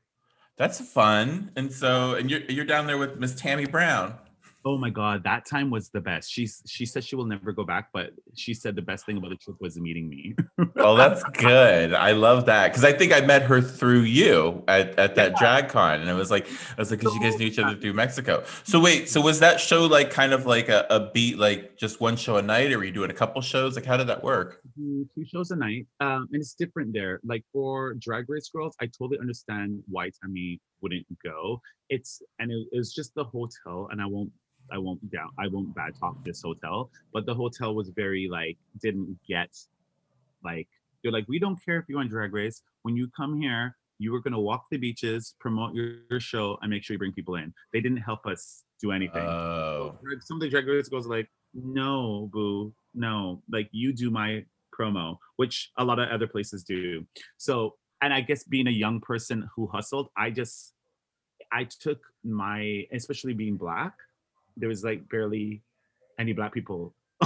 [0.58, 1.52] That's fun.
[1.56, 4.16] And so, and you're you're down there with Miss Tammy Brown.
[4.68, 6.30] Oh my god, that time was the best.
[6.30, 9.30] She's she said she will never go back, but she said the best thing about
[9.30, 10.36] the trip was meeting me.
[10.76, 11.94] Oh, that's good.
[11.94, 15.70] I love that because I think I met her through you at, at that drag
[15.70, 17.94] con, and it was like I was like, because you guys knew each other through
[17.94, 18.44] Mexico.
[18.66, 22.02] So wait, so was that show like kind of like a, a beat, like just
[22.02, 23.78] one show a night, or were you doing a couple shows?
[23.78, 24.62] Like, how did that work?
[24.76, 25.88] two shows a night.
[26.00, 27.20] Um, and it's different there.
[27.24, 31.62] Like for Drag Race Girls, I totally understand why Tammy wouldn't go.
[31.90, 34.32] It's and it, was just the hotel, and I won't
[34.72, 38.58] I won't down I won't bad talk this hotel, but the hotel was very like
[38.82, 39.50] didn't get
[40.44, 40.68] like
[41.02, 42.62] they're like we don't care if you're on Drag Race.
[42.84, 46.70] When you come here, you were gonna walk the beaches, promote your, your show, and
[46.70, 47.54] make sure you bring people in.
[47.74, 52.30] They didn't help us do anything Oh, some of the drag race girls like, no,
[52.32, 54.46] boo, no, like you do my
[54.78, 57.06] promo, which a lot of other places do.
[57.38, 60.74] So, and I guess being a young person who hustled, I just,
[61.52, 63.94] I took my, especially being black,
[64.60, 65.62] there was like barely
[66.20, 66.96] any black people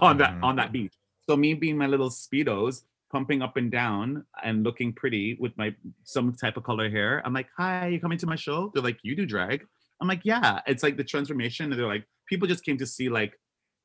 [0.00, 0.42] on that Mhm.
[0.42, 0.94] on that beach.
[1.28, 5.74] So me being my little speedos, pumping up and down and looking pretty with my
[6.04, 7.22] some type of color hair.
[7.24, 8.70] I'm like, hi, you coming to my show?
[8.74, 9.66] They're like, you do drag.
[10.00, 10.60] I'm like, yeah.
[10.66, 11.70] It's like the transformation.
[11.72, 13.38] And they're like, people just came to see like,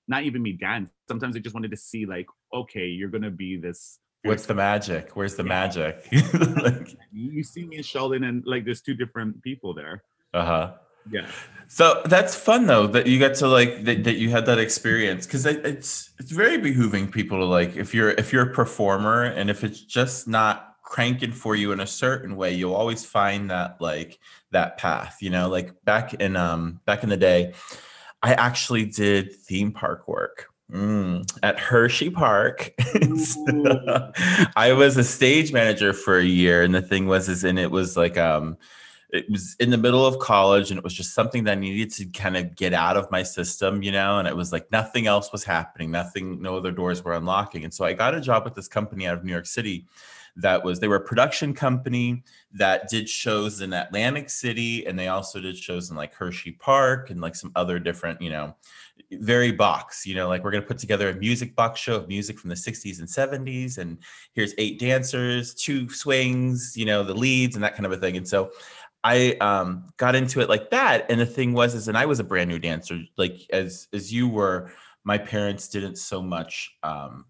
[0.07, 0.89] not even me dance.
[1.07, 3.99] Sometimes they just wanted to see like, okay, you're gonna be this.
[4.23, 5.11] what's the magic?
[5.15, 5.49] Where's the Yeah.
[5.49, 5.93] magic?
[6.67, 10.03] like, You you see me and Sheldon, and like, there's two different people there.
[10.33, 10.73] uh huh.
[11.09, 11.27] Yeah.
[11.67, 15.25] So that's fun though that you got to like that, that you had that experience
[15.25, 19.49] because it's it's very behooving people to like if you're if you're a performer and
[19.49, 23.79] if it's just not cranking for you in a certain way you'll always find that
[23.79, 24.19] like
[24.51, 27.53] that path you know like back in um back in the day
[28.21, 32.71] I actually did theme park work mm, at Hershey Park.
[33.15, 34.11] So,
[34.55, 37.71] I was a stage manager for a year, and the thing was, is and it
[37.71, 38.57] was like um,
[39.11, 41.91] it was in the middle of college, and it was just something that I needed
[41.95, 44.19] to kind of get out of my system, you know.
[44.19, 47.73] And it was like nothing else was happening, nothing, no other doors were unlocking, and
[47.73, 49.85] so I got a job with this company out of New York City.
[50.37, 55.09] That was they were a production company that did shows in Atlantic City, and they
[55.09, 58.55] also did shows in like Hershey Park and like some other different, you know,
[59.11, 62.07] very box, you know, like we're going to put together a music box show of
[62.07, 63.77] music from the 60s and 70s.
[63.77, 63.97] And
[64.33, 68.17] here's eight dancers, two swings, you know, the leads and that kind of a thing.
[68.17, 68.51] And so
[69.03, 71.09] I um, got into it like that.
[71.09, 74.13] And the thing was, is, and I was a brand new dancer, like as, as
[74.13, 74.71] you were,
[75.03, 77.25] my parents didn't so much, um,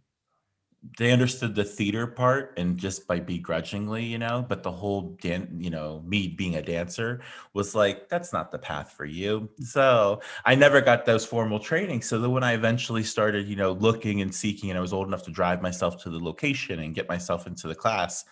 [0.97, 5.55] they understood the theater part and just by begrudgingly, you know, but the whole dan-
[5.59, 7.21] you know, me being a dancer
[7.53, 9.47] was like, that's not the path for you.
[9.59, 12.01] So I never got those formal training.
[12.01, 15.07] So then when I eventually started, you know, looking and seeking, and I was old
[15.07, 18.25] enough to drive myself to the location and get myself into the class,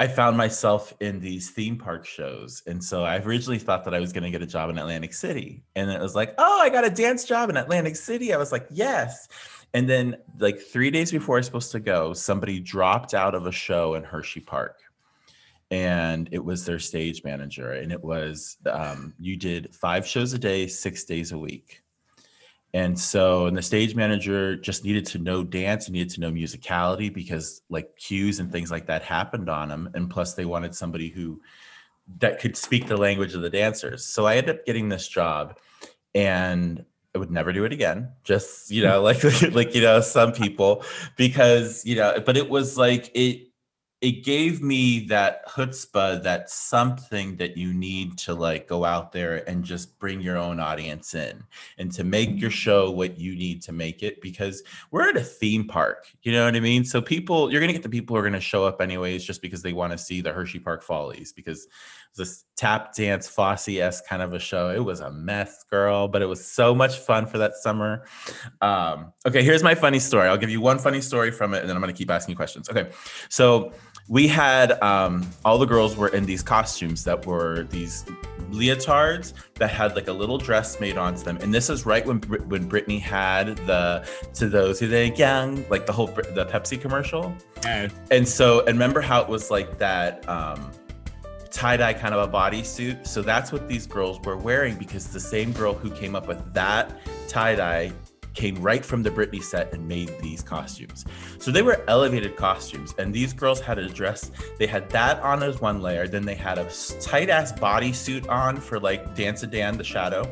[0.00, 2.62] I found myself in these theme park shows.
[2.66, 5.12] And so I originally thought that I was going to get a job in Atlantic
[5.12, 5.62] City.
[5.76, 8.32] And it was like, oh, I got a dance job in Atlantic City.
[8.32, 9.28] I was like, yes.
[9.74, 13.46] And then, like three days before I was supposed to go, somebody dropped out of
[13.46, 14.78] a show in Hershey Park.
[15.70, 17.72] And it was their stage manager.
[17.72, 21.82] And it was, um, you did five shows a day, six days a week.
[22.72, 26.30] And so, and the stage manager just needed to know dance and needed to know
[26.30, 29.90] musicality because like cues and things like that happened on them.
[29.94, 31.40] And plus, they wanted somebody who
[32.18, 34.04] that could speak the language of the dancers.
[34.04, 35.58] So I ended up getting this job,
[36.14, 38.12] and I would never do it again.
[38.22, 40.84] Just you know, like like you know, some people
[41.16, 43.48] because you know, but it was like it
[44.00, 49.48] it gave me that chutzpah, that something that you need to like go out there
[49.48, 51.42] and just bring your own audience in
[51.76, 55.22] and to make your show what you need to make it because we're at a
[55.22, 56.06] theme park.
[56.22, 56.82] You know what I mean?
[56.82, 59.22] So people, you're going to get the people who are going to show up anyways
[59.22, 61.68] just because they want to see the Hershey Park Follies because
[62.16, 64.70] this tap dance Fosse s kind of a show.
[64.70, 68.04] It was a mess, girl, but it was so much fun for that summer.
[68.60, 70.28] Um, okay, here's my funny story.
[70.28, 72.32] I'll give you one funny story from it, and then I'm going to keep asking
[72.32, 72.68] you questions.
[72.68, 72.90] Okay,
[73.28, 73.72] so
[74.08, 78.04] we had um, all the girls were in these costumes that were these
[78.50, 81.38] leotards that had like a little dress made onto them.
[81.40, 85.86] And this is right when when Britney had the to those who they young like
[85.86, 87.34] the whole the Pepsi commercial.
[87.62, 87.88] Yeah.
[88.10, 90.72] and so and remember how it was like that um
[91.50, 93.06] tie-dye kind of a bodysuit?
[93.06, 96.54] So that's what these girls were wearing because the same girl who came up with
[96.54, 96.96] that
[97.28, 97.92] tie-dye
[98.34, 101.04] came right from the Britney set and made these costumes.
[101.38, 104.30] So they were elevated costumes, and these girls had a dress.
[104.58, 108.56] They had that on as one layer, then they had a tight ass bodysuit on
[108.56, 110.24] for like Dance a Dan, the shadow,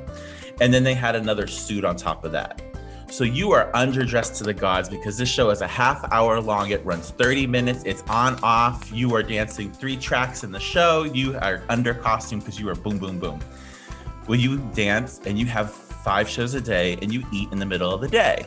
[0.61, 2.63] and then they had another suit on top of that.
[3.11, 6.71] So you are underdressed to the gods because this show is a half hour long.
[6.71, 7.83] It runs 30 minutes.
[7.87, 8.93] It's on off.
[8.93, 11.05] You are dancing three tracks in the show.
[11.05, 13.41] You are under costume because you are boom, boom, boom.
[14.29, 17.67] Well, you dance and you have five shows a day and you eat in the
[17.67, 18.47] middle of the day.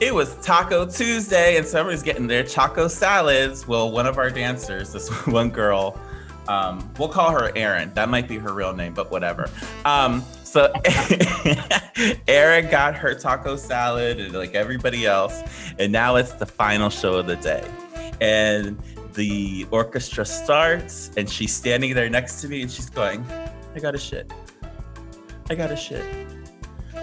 [0.00, 3.68] It was Taco Tuesday and somebody's getting their Choco salads.
[3.68, 6.00] Well, one of our dancers, this one girl,
[6.48, 7.92] um, we'll call her Erin.
[7.94, 9.48] That might be her real name, but whatever.
[9.84, 10.72] Um, so
[12.26, 15.42] Erin got her taco salad and like everybody else,
[15.78, 17.64] and now it's the final show of the day.
[18.20, 18.76] And
[19.14, 23.24] the orchestra starts, and she's standing there next to me, and she's going,
[23.76, 24.32] "I got a shit.
[25.48, 26.04] I got a shit.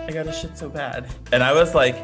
[0.08, 1.96] I got a shit so bad." And I was like,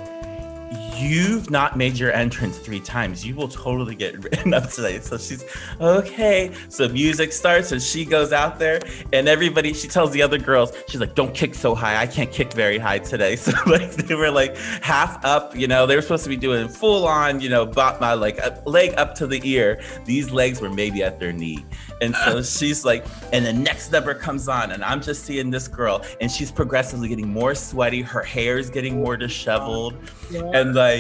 [1.04, 3.26] you've not made your entrance three times.
[3.26, 5.00] You will totally get written up today.
[5.00, 5.46] So she's
[5.80, 6.52] okay.
[6.70, 8.80] So music starts and she goes out there
[9.12, 12.02] and everybody, she tells the other girls, she's like, don't kick so high.
[12.02, 13.38] I can't kick very high today.
[13.44, 16.70] So like they were like half up, you know, they were supposed to be doing
[16.70, 19.82] full on, you know, bot my like a leg up to the ear.
[20.06, 21.66] These legs were maybe at their knee.
[22.04, 25.68] And so she's like, and the next number comes on, and I'm just seeing this
[25.68, 28.02] girl, and she's progressively getting more sweaty.
[28.02, 29.96] Her hair is getting more disheveled.
[30.54, 30.93] And like,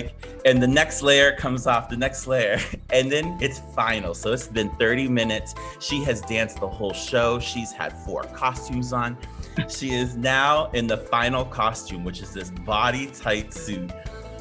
[0.45, 2.60] and the next layer comes off, the next layer,
[2.91, 4.13] and then it's final.
[4.13, 5.56] So it's been 30 minutes.
[5.79, 7.39] She has danced the whole show.
[7.39, 9.17] She's had four costumes on.
[9.69, 13.91] She is now in the final costume, which is this body tight suit,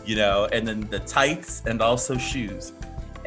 [0.07, 2.73] you know, and then the tights and also shoes.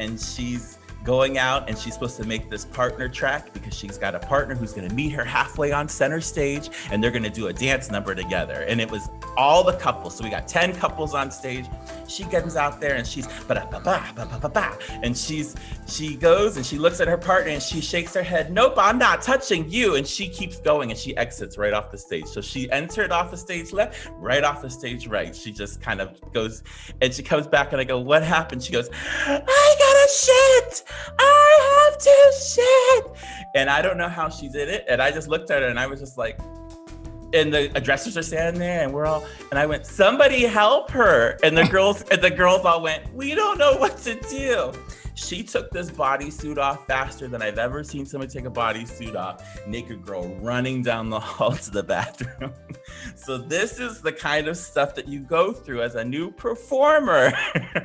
[0.00, 0.75] And she's
[1.06, 4.56] going out and she's supposed to make this partner track because she's got a partner
[4.56, 7.52] who's going to meet her halfway on center stage and they're going to do a
[7.52, 8.64] dance number together.
[8.68, 10.16] And it was all the couples.
[10.16, 11.66] So we got 10 couples on stage.
[12.08, 15.54] She gets out there and she's ba ba ba ba ba ba and she's
[15.86, 18.98] she goes and she looks at her partner and she shakes her head, "Nope, I'm
[18.98, 22.26] not touching you." And she keeps going and she exits right off the stage.
[22.26, 25.34] So she entered off the stage left, right off the stage right.
[25.34, 26.62] She just kind of goes
[27.00, 28.88] and she comes back and I go, "What happened?" She goes,
[29.26, 33.06] "I got a shit." I have to shit.
[33.54, 34.84] And I don't know how she did it.
[34.88, 36.38] And I just looked at her and I was just like,
[37.32, 41.38] and the dressers are standing there and we're all and I went, somebody help her.
[41.42, 44.72] And the girls and the girls all went, we don't know what to do.
[45.16, 49.42] She took this bodysuit off faster than I've ever seen somebody take a bodysuit off.
[49.66, 52.52] Naked girl running down the hall to the bathroom.
[53.16, 57.32] so this is the kind of stuff that you go through as a new performer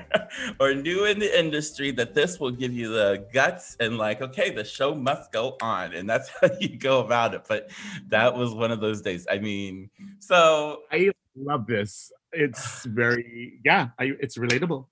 [0.60, 4.50] or new in the industry that this will give you the guts and like, okay,
[4.50, 5.94] the show must go on.
[5.94, 7.46] And that's how you go about it.
[7.48, 7.72] But
[8.10, 9.26] that was one of those days.
[9.32, 12.12] I mean, so I love this.
[12.34, 14.88] It's very yeah, I, it's relatable.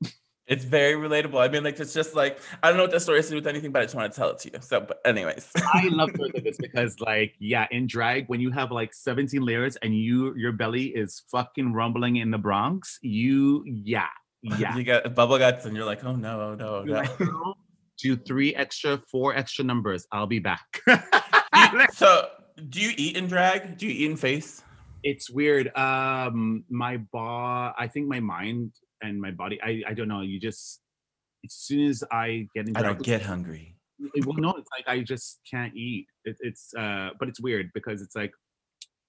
[0.50, 1.40] It's very relatable.
[1.40, 3.36] I mean, like it's just like I don't know what that story has to do
[3.36, 4.60] with anything, but I just want to tell it to you.
[4.62, 8.94] So, but anyways, I love this because, like, yeah, in drag, when you have like
[8.94, 14.08] 17 layers and you your belly is fucking rumbling in the Bronx, you yeah,
[14.42, 14.76] yeah.
[14.76, 16.94] you got bubble guts, and you're like, oh no, oh no, oh no.
[16.94, 17.56] like, "Girl,
[18.00, 20.08] do three extra, four extra numbers.
[20.12, 20.82] I'll be back.
[21.94, 22.28] so,
[22.70, 23.78] do you eat in drag?
[23.78, 24.64] Do you eat in face?
[25.04, 25.76] it's weird.
[25.78, 29.60] Um, my ba, I think my mind and my body.
[29.64, 30.22] I I don't know.
[30.22, 30.82] You just
[31.46, 33.76] as soon as I get into I don't get hungry.
[34.14, 36.08] it, well, no, it's like I just can't eat.
[36.26, 38.32] It, it's uh, but it's weird because it's like,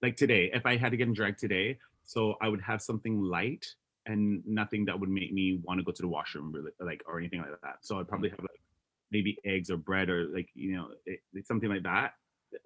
[0.01, 3.21] like today, if I had to get in drag today, so I would have something
[3.21, 3.65] light
[4.07, 7.19] and nothing that would make me want to go to the washroom, really, like or
[7.19, 7.77] anything like that.
[7.81, 8.61] So I'd probably have like
[9.11, 12.13] maybe eggs or bread or like you know it, it's something like that.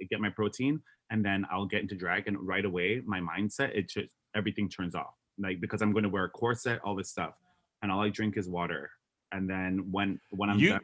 [0.09, 3.89] Get my protein, and then I'll get into drag, and right away my mindset it
[3.89, 5.13] just everything turns off.
[5.37, 7.33] Like because I'm going to wear a corset, all this stuff,
[7.81, 8.89] and all I drink is water.
[9.31, 10.81] And then when when I'm You- done,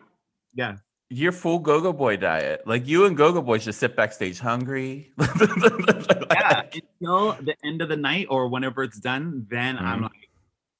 [0.53, 0.75] yeah,
[1.09, 5.11] Your full Go-Go Boy diet, like you and Go-Go Boys, just sit backstage hungry.
[5.19, 6.63] yeah,
[7.01, 10.03] until the end of the night or whenever it's done, then I'm Mhm.
[10.03, 10.29] like,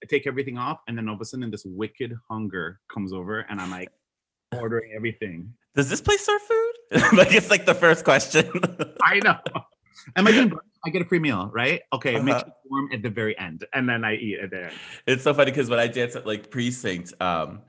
[0.04, 3.40] I take everything off, and then all of a sudden this wicked hunger comes over,
[3.50, 3.90] and I'm like
[4.58, 5.54] ordering everything.
[5.76, 6.74] Does this place serve food?
[7.18, 8.50] like it's like the first question.
[9.04, 9.38] I know.
[10.16, 10.54] Am I getting?
[10.84, 11.82] I get a free meal, right?
[11.94, 12.44] Okay, make Uh-huh.
[12.48, 14.74] it warm at the very end, and then I eat at the end.
[15.06, 17.62] it's so funny because when I dance at like precinct, um,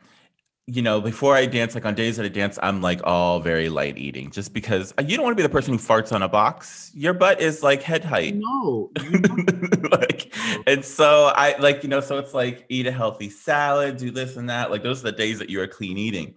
[0.66, 3.68] you know, before I dance, like on days that I dance, I'm like all very
[3.68, 6.22] light eating, just because uh, you don't want to be the person who farts on
[6.22, 6.90] a box.
[6.94, 8.36] Your butt is like head height.
[8.36, 8.90] No,
[9.90, 10.32] like,
[10.66, 14.36] and so I like, you know, so it's like eat a healthy salad, do this
[14.36, 14.70] and that.
[14.70, 16.34] Like those are the days that you are clean eating.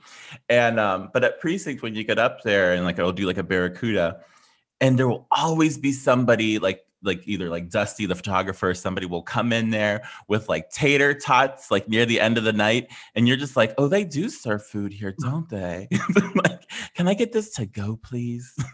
[0.49, 3.37] And um, but at precinct, when you get up there and like I'll do like
[3.37, 4.21] a barracuda,
[4.85, 9.21] and there will always be somebody like like either like Dusty, the photographer, somebody will
[9.21, 13.27] come in there with like tater tots, like near the end of the night, and
[13.27, 15.87] you're just like, oh, they do serve food here, don't they?
[16.43, 16.63] like,
[16.95, 18.51] can I get this to go, please?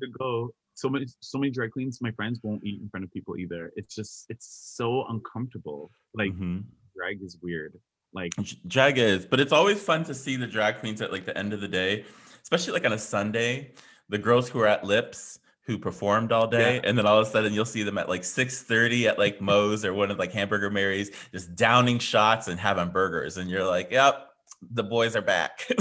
[0.00, 0.50] to go.
[0.74, 1.98] So many, so many drag queens.
[2.02, 3.72] My friends won't eat in front of people either.
[3.76, 5.90] It's just, it's so uncomfortable.
[6.12, 6.64] Like Mhm.
[6.94, 7.78] drag is weird.
[8.12, 8.32] Like
[8.66, 11.54] drag is, but it's always fun to see the drag queens at like the end
[11.54, 12.04] of the day,
[12.42, 13.72] especially like on a Sunday.
[14.08, 16.82] The girls who are at Lips who performed all day, Yeah.
[16.84, 19.40] and then all of a sudden you'll see them at like six thirty at like
[19.50, 23.64] Moe's or one of like Hamburger Mary's, just downing shots and having burgers, and you're
[23.64, 24.28] like, "Yep,
[24.72, 25.66] the boys are back."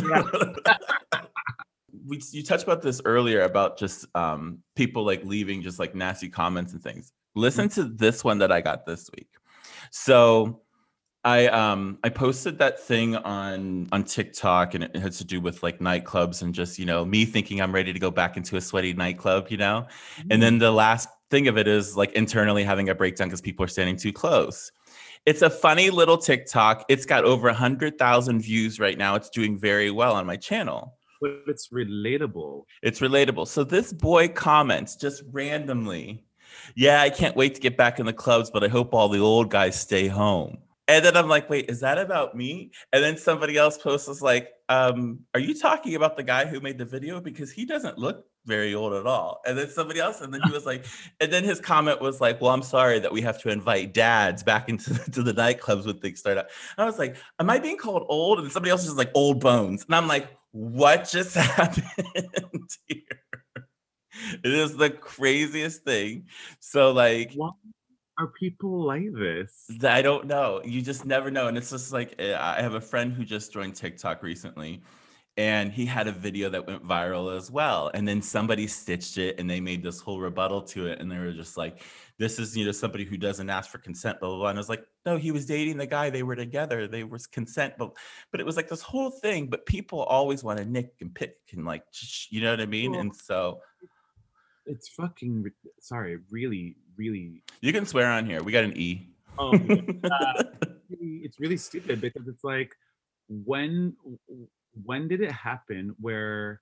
[2.07, 6.29] we you touched about this earlier about just um, people like leaving just like nasty
[6.29, 7.11] comments and things.
[7.35, 9.29] Listen to this one that I got this week.
[9.91, 10.61] So
[11.25, 15.63] I um I posted that thing on on TikTok and it had to do with
[15.63, 18.61] like nightclubs and just you know me thinking I'm ready to go back into a
[18.61, 19.87] sweaty nightclub, you know.
[20.29, 23.65] And then the last thing of it is like internally having a breakdown because people
[23.65, 24.71] are standing too close.
[25.25, 26.85] It's a funny little TikTok.
[26.89, 29.15] It's got over a hundred thousand views right now.
[29.15, 30.95] It's doing very well on my channel.
[31.21, 32.65] but it's relatable.
[32.83, 33.47] It's relatable.
[33.47, 36.23] So this boy comments just randomly,
[36.75, 39.19] Yeah, I can't wait to get back in the clubs, but I hope all the
[39.19, 40.57] old guys stay home.
[40.87, 42.71] And then I'm like, wait, is that about me?
[42.93, 46.77] And then somebody else posts like, um, are you talking about the guy who made
[46.77, 47.19] the video?
[47.19, 49.41] Because he doesn't look very old at all.
[49.45, 50.85] And then somebody else, and then he was like,
[51.19, 54.43] and then his comment was like, well, I'm sorry that we have to invite dads
[54.43, 56.49] back into to the nightclubs when things start up.
[56.77, 58.39] And I was like, am I being called old?
[58.39, 59.85] And somebody else is just like old bones.
[59.85, 61.85] And I'm like, what just happened
[62.87, 63.01] here?
[64.43, 66.25] It is the craziest thing.
[66.59, 67.35] So like
[68.17, 69.69] are people like this?
[69.83, 70.61] I don't know.
[70.63, 71.47] You just never know.
[71.47, 74.81] And it's just like eh, I have a friend who just joined TikTok recently
[75.37, 77.91] and he had a video that went viral as well.
[77.93, 81.01] And then somebody stitched it and they made this whole rebuttal to it.
[81.01, 81.83] And they were just like,
[82.17, 84.49] this is, you know, somebody who doesn't ask for consent, blah, blah, blah.
[84.49, 86.09] And I was like, no, he was dating the guy.
[86.09, 86.87] They were together.
[86.87, 87.73] They was consent.
[87.77, 87.91] But,
[88.31, 89.47] but it was like this whole thing.
[89.47, 91.83] But people always want to nick and pick and like,
[92.29, 92.95] you know what I mean?
[92.95, 93.59] And so
[94.65, 97.43] It's fucking re- sorry, really, really.
[97.61, 98.41] you can swear on here.
[98.43, 99.09] We got an E.
[99.37, 99.53] Oh,
[100.03, 100.43] uh,
[100.89, 102.75] it's really stupid because it's like
[103.29, 103.95] when
[104.83, 106.61] when did it happen where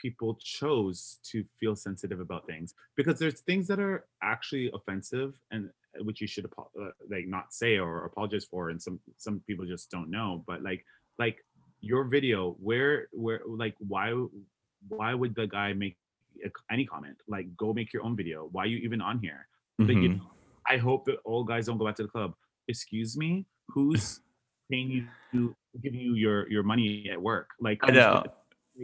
[0.00, 5.70] people chose to feel sensitive about things because there's things that are actually offensive and
[5.98, 9.66] uh, which you should uh, like not say or apologize for and some some people
[9.66, 10.84] just don't know but like
[11.18, 11.44] like
[11.80, 14.14] your video where where like why
[14.88, 15.96] why would the guy make
[16.70, 19.46] any comment like go make your own video why are you even on here
[19.78, 20.16] Like, you Mhm.
[20.18, 20.30] know,
[20.68, 22.34] I hope that all guys don't go back to the club.
[22.68, 24.20] Excuse me, who's
[24.70, 27.48] paying you to give you your your money at work?
[27.60, 28.24] Like I know.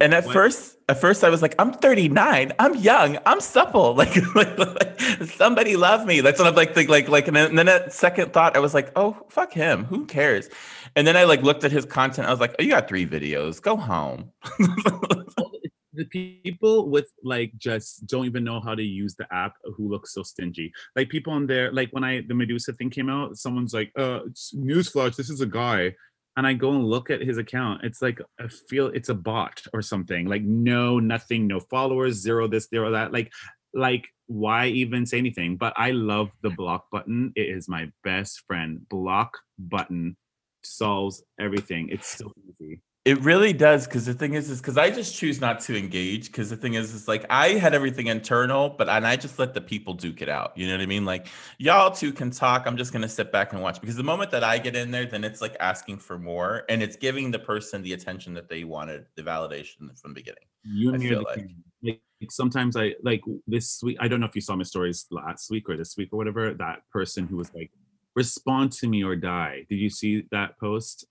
[0.00, 3.94] And at what- first, at first I was like, I'm 39, I'm young, I'm supple.
[4.00, 5.00] Like, like, like,
[5.42, 6.20] somebody love me.
[6.20, 8.60] That's what I'm like, think, like, like, and then, and then at second thought, I
[8.60, 9.84] was like, oh, fuck him.
[9.84, 10.48] Who cares?
[10.96, 12.26] And then I like looked at his content.
[12.26, 13.60] I was like, oh, you got three videos.
[13.62, 14.32] Go home.
[15.94, 20.06] the people with like just don't even know how to use the app who look
[20.06, 20.72] so stingy.
[20.96, 24.20] Like people on there, like when I the Medusa thing came out, someone's like, uh
[24.54, 25.94] newsflash, this is a guy.
[26.36, 29.62] and I go and look at his account, it's like I feel it's a bot
[29.72, 30.26] or something.
[30.26, 33.12] Like no, nothing, no followers, zero this, zero that.
[33.12, 33.32] Like,
[33.72, 35.56] like why even say anything?
[35.56, 37.32] But I love the block button.
[37.36, 38.80] It is my best friend.
[38.88, 40.16] Block button
[40.64, 41.88] solves everything.
[41.90, 42.82] It's so easy.
[43.04, 46.26] It really does because the thing is, is because I just choose not to engage.
[46.26, 49.52] Because the thing is, is like I had everything internal, but and I just let
[49.52, 50.56] the people duke it out.
[50.56, 51.04] You know what I mean?
[51.04, 51.26] Like
[51.58, 52.66] y'all two can talk.
[52.66, 55.04] I'm just gonna sit back and watch because the moment that I get in there,
[55.04, 58.64] then it's like asking for more, and it's giving the person the attention that they
[58.64, 60.44] wanted, the validation from the beginning.
[60.62, 61.46] You I feel like.
[61.82, 63.98] like, like sometimes I like this week.
[64.00, 66.54] I don't know if you saw my stories last week or this week or whatever.
[66.54, 67.70] That person who was like,
[68.16, 71.04] "Respond to me or die." Did you see that post?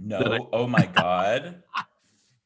[0.00, 1.62] No, I- oh my god.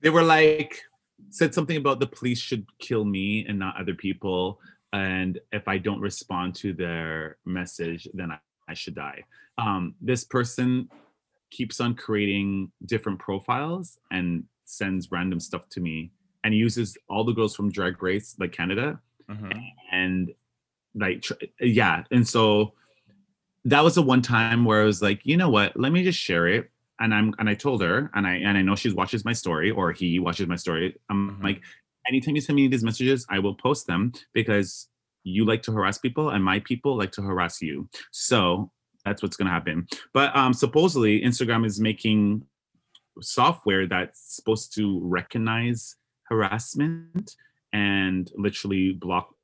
[0.02, 0.80] They were like
[1.28, 4.58] said something about the police should kill me and not other people,
[4.94, 9.24] and if I don't respond to their message, then I, I should die.
[9.58, 10.88] Um, this person
[11.50, 16.12] keeps on creating different profiles and sends random stuff to me
[16.44, 18.98] and uses all the girls from Drag Race, like Canada,
[19.28, 19.62] Mhm.
[19.92, 20.32] and
[20.94, 22.72] like tr- yeah and so
[23.66, 26.18] that was the one time where i was like you know what let me just
[26.18, 26.69] share it
[27.00, 29.70] and i'm and i told her and i and i know she watches my story
[29.70, 30.94] or he watches my story.
[31.10, 31.42] I'm Mhm.
[31.44, 31.62] like
[32.08, 34.88] anytime you send me these messages i will post them because
[35.24, 37.88] you like to harass people and my people like to harass you.
[38.10, 38.70] So
[39.04, 39.86] that's what's going to happen.
[40.14, 42.42] But um supposedly instagram is making
[43.20, 47.36] software that's supposed to recognize harassment
[47.72, 49.34] and literally block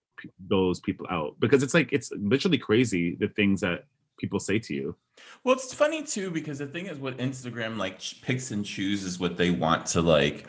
[0.48, 3.84] those people out because it's like it's literally crazy the things that
[4.18, 4.96] people say to you
[5.44, 9.36] Well, it's funny too because the thing is, what Instagram like picks and chooses what
[9.36, 10.46] they want to like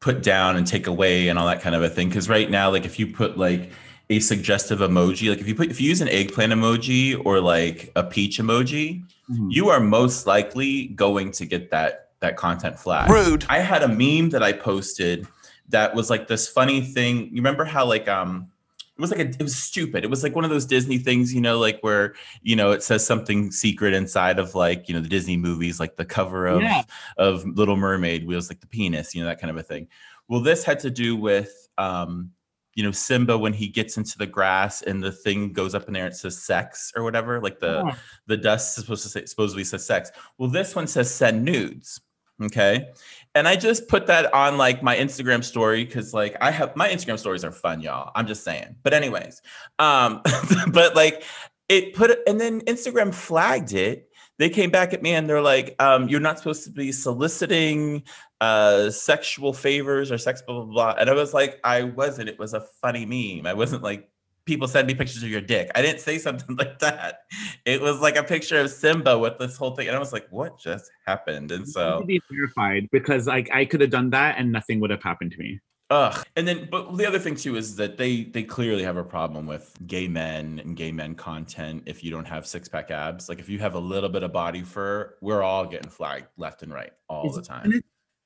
[0.00, 2.08] put down and take away and all that kind of a thing.
[2.08, 3.70] Because right now, like if you put like
[4.10, 7.90] a suggestive emoji, like if you put if you use an eggplant emoji or like
[7.96, 9.02] a peach emoji,
[9.48, 13.10] you are most likely going to get that that content flag.
[13.10, 13.44] Rude.
[13.48, 15.26] I had a meme that I posted
[15.70, 17.28] that was like this funny thing.
[17.30, 18.50] You remember how like um
[18.96, 20.04] it was like a, it was stupid.
[20.04, 22.82] It was like one of those Disney things, you know, like where you know it
[22.82, 26.62] says something secret inside of like you know the Disney movies, like the cover of
[26.62, 26.82] Yeah.
[27.18, 29.88] of Little Mermaid was like the penis, you know, that kind of a thing.
[30.28, 32.30] Well, this had to do with um
[32.76, 35.94] you know Simba when he gets into the grass and the thing goes up in
[35.94, 36.06] there.
[36.06, 37.92] It says sex or whatever, like the Oh.
[38.26, 40.10] the dust is supposed to say supposedly says sex.
[40.38, 42.00] Well, this one says send nudes.
[42.42, 42.88] Okay.
[43.34, 46.88] And I just put that on like my Instagram story because like I have my
[46.88, 48.10] Instagram stories are fun, y'all.
[48.14, 48.76] I'm just saying.
[48.82, 49.40] But anyways,
[49.78, 50.20] um,
[50.72, 51.22] but like
[51.68, 54.08] it put and then Instagram flagged it.
[54.38, 58.02] They came back at me and they're like, um, you're not supposed to be soliciting
[58.40, 60.94] uh sexual favors or sex blah blah blah.
[60.98, 62.28] And I was like, I wasn't.
[62.28, 63.46] It was a funny meme.
[63.46, 64.08] I wasn't like
[64.46, 65.70] people send me pictures of your dick.
[65.74, 67.20] I didn't say something like that.
[67.64, 69.88] It was like a picture of Simba with this whole thing.
[69.88, 71.50] And I was like, what just happened?
[71.50, 74.90] And to so be verified because like I could have done that and nothing would
[74.90, 75.60] have happened to me.
[75.90, 76.24] ugh.
[76.36, 79.46] And then but the other thing too is that they they clearly have a problem
[79.46, 83.28] with gay men and gay men content if you don't have six pack abs.
[83.28, 86.62] Like if you have a little bit of body fur, we're all getting flagged left
[86.62, 87.72] and right all the Isn't time.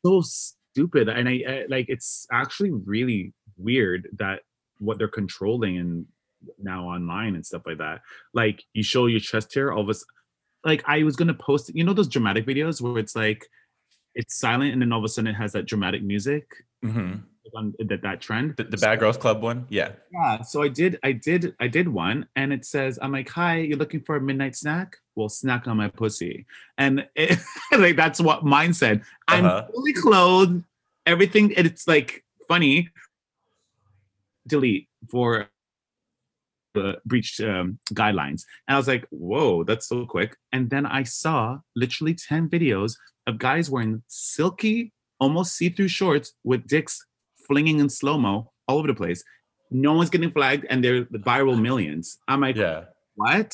[0.04, 4.42] so stupid and I, I like it's actually really weird that
[4.78, 6.06] what they're controlling and
[6.62, 8.00] now online and stuff like that
[8.32, 10.04] like you show your chest here, all of us
[10.64, 13.44] like i was gonna post you know those dramatic videos where it's like
[14.14, 16.44] it's silent and then all of a sudden it has that dramatic music
[16.84, 17.22] Mhm.
[17.56, 19.66] on that that trend The, the Bad Girls Club one?
[19.68, 19.92] Yeah.
[20.12, 23.56] yeah so i did i did i did one and it says i'm like hi
[23.58, 27.36] you're looking for a midnight snack well snack on my pussy and it,
[27.78, 29.66] like that's what mine said i'm Uh-huh.
[29.74, 30.62] fully clothed
[31.06, 32.88] everything it's like funny
[34.48, 35.48] delete for
[36.74, 38.42] the breached um, guidelines.
[38.66, 40.36] And i was like whoa that's so quick.
[40.52, 42.92] And then i saw literally 10 videos
[43.26, 47.04] of guys wearing silky almost see-through shorts with dicks
[47.46, 49.22] flinging in slow-mo all over the place.
[49.70, 52.18] No one's getting flagged and they're the viral millions.
[52.28, 52.84] I'm like Yeah.
[53.16, 53.52] what?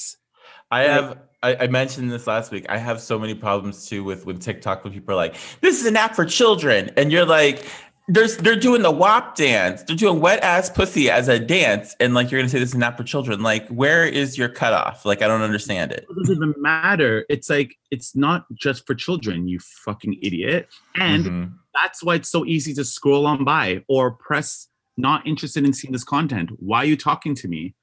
[0.71, 2.65] I have I, I mentioned this last week.
[2.71, 5.87] I have so many problems too with with TikTok when people are like, "This is
[5.87, 7.67] an app for children," and you're like,
[8.09, 9.83] "There's they're doing the WAP dance.
[9.83, 12.75] They're doing wet ass pussy as a dance," and like you're gonna say this is
[12.75, 13.43] not for children.
[13.43, 15.05] Like, where is your cutoff?
[15.05, 16.07] Like, I don't understand it.
[16.09, 21.25] it doesn't even matter it's like it's not just for children you fucking idiot and
[21.25, 21.53] Mhm.
[21.75, 25.93] that's why it's so easy to scroll on by or press not interested in seeing
[25.93, 26.51] this content.
[26.59, 27.75] Why are you talking to me?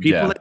[0.00, 0.26] People, Yeah.
[0.26, 0.38] like,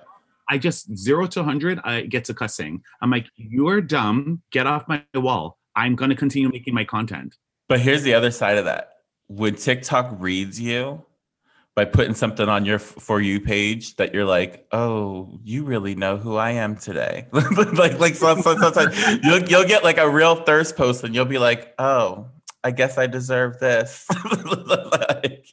[0.50, 2.84] I just zero to 100, I get to cussing.
[3.02, 4.42] I'm like, you're dumb.
[4.52, 5.58] Get off my wall.
[5.76, 7.36] I'm to continue making my content.
[7.68, 8.90] But here's the other side of that.
[9.30, 11.06] When TikTok reads you,
[11.80, 16.18] by putting something on your for you page that you're like, oh, you really know
[16.18, 17.26] who I am today.
[17.32, 21.24] like like so, so, sometimes you'll you'll get like a real thirst post and you'll
[21.24, 22.28] be like, oh,
[22.66, 24.06] I guess I deserve this.
[24.60, 25.48] like,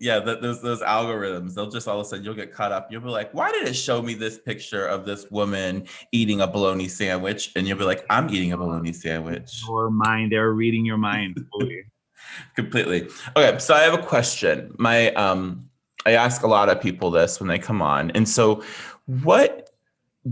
[0.00, 2.90] yeah, those those algorithms, they'll just all of a sudden you'll get caught up.
[2.90, 6.48] You'll be like, why did it show me this picture of this woman eating a
[6.48, 7.52] bologna sandwich?
[7.54, 9.62] And you'll be like, I'm eating a bologna sandwich.
[9.68, 11.46] Your mind, they're reading your mind.
[12.56, 13.08] Completely.
[13.36, 14.74] Okay, so I have a question.
[14.78, 15.68] My um
[16.06, 18.10] I ask a lot of people this when they come on.
[18.12, 18.62] And so
[19.06, 19.70] what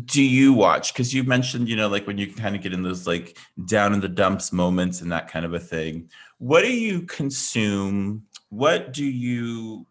[0.05, 0.93] do you watch?
[0.93, 3.37] Because you mentioned, you know, like when you kind of get in those like
[3.67, 6.11] down in the dumps moments and that kind of a thing.
[6.39, 9.87] What do you consume what do you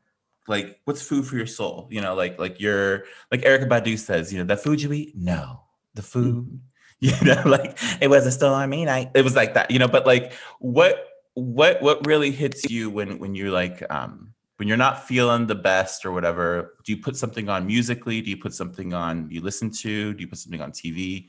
[0.47, 4.31] like what's food for your soul you know like like your like Erykah Badu says
[4.31, 5.61] you know the food you eat no
[5.93, 6.59] the food
[6.99, 10.05] you know like it was a stormy night it was like that you know but
[10.05, 11.07] like what
[11.37, 15.55] what what really hits you when when you're like um when you're not feeling the
[15.55, 16.73] best or whatever?
[16.83, 18.21] Do you put something on musically?
[18.21, 20.13] Do you put something on you listen to?
[20.13, 21.27] Do you put something on tv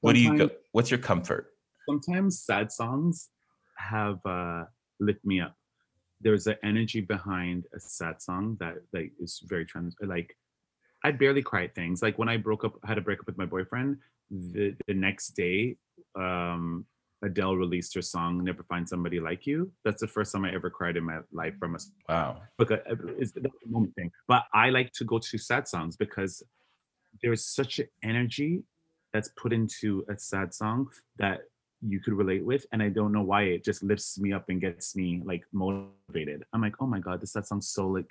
[0.00, 1.54] what sometimes, do you go what's your comfort?
[1.88, 3.30] sometimes sad songs
[3.78, 4.64] have uh
[5.00, 5.54] lift me up.
[6.20, 10.36] There's an energy behind a sad song that like is very trans like
[11.02, 12.02] I barely cry at things.
[12.02, 13.96] Like when I broke up, had a break up with my boyfriend.
[14.30, 15.76] The the next day,
[16.14, 16.84] um,
[17.22, 20.70] Adele released her song "Never Find Somebody Like You." That's the first time I ever
[20.70, 22.42] cried in my life from a wow.
[22.58, 24.10] Because uh, it's the moment thing.
[24.26, 26.42] But I like to go to sad songs because
[27.22, 28.62] there's such an energy
[29.12, 31.40] that's put into a sad song that
[31.82, 34.60] you could relate with and i don't know why it just lifts me up and
[34.60, 38.10] gets me like motivated i'm like oh my god this sad sounds so like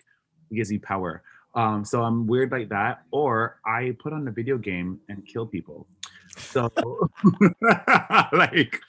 [0.51, 1.21] gives me power
[1.55, 5.45] um so i'm weird like that or i put on a video game and kill
[5.45, 5.87] people
[6.37, 6.69] so
[8.33, 8.79] like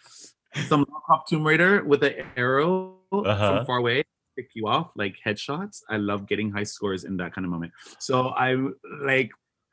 [0.66, 3.56] some Cop Tomb Raider with an arrow uh-huh.
[3.58, 4.04] from far away
[4.36, 7.72] pick you off like headshots i love getting high scores in that kind of moment
[7.98, 8.72] so i'm
[9.02, 9.28] like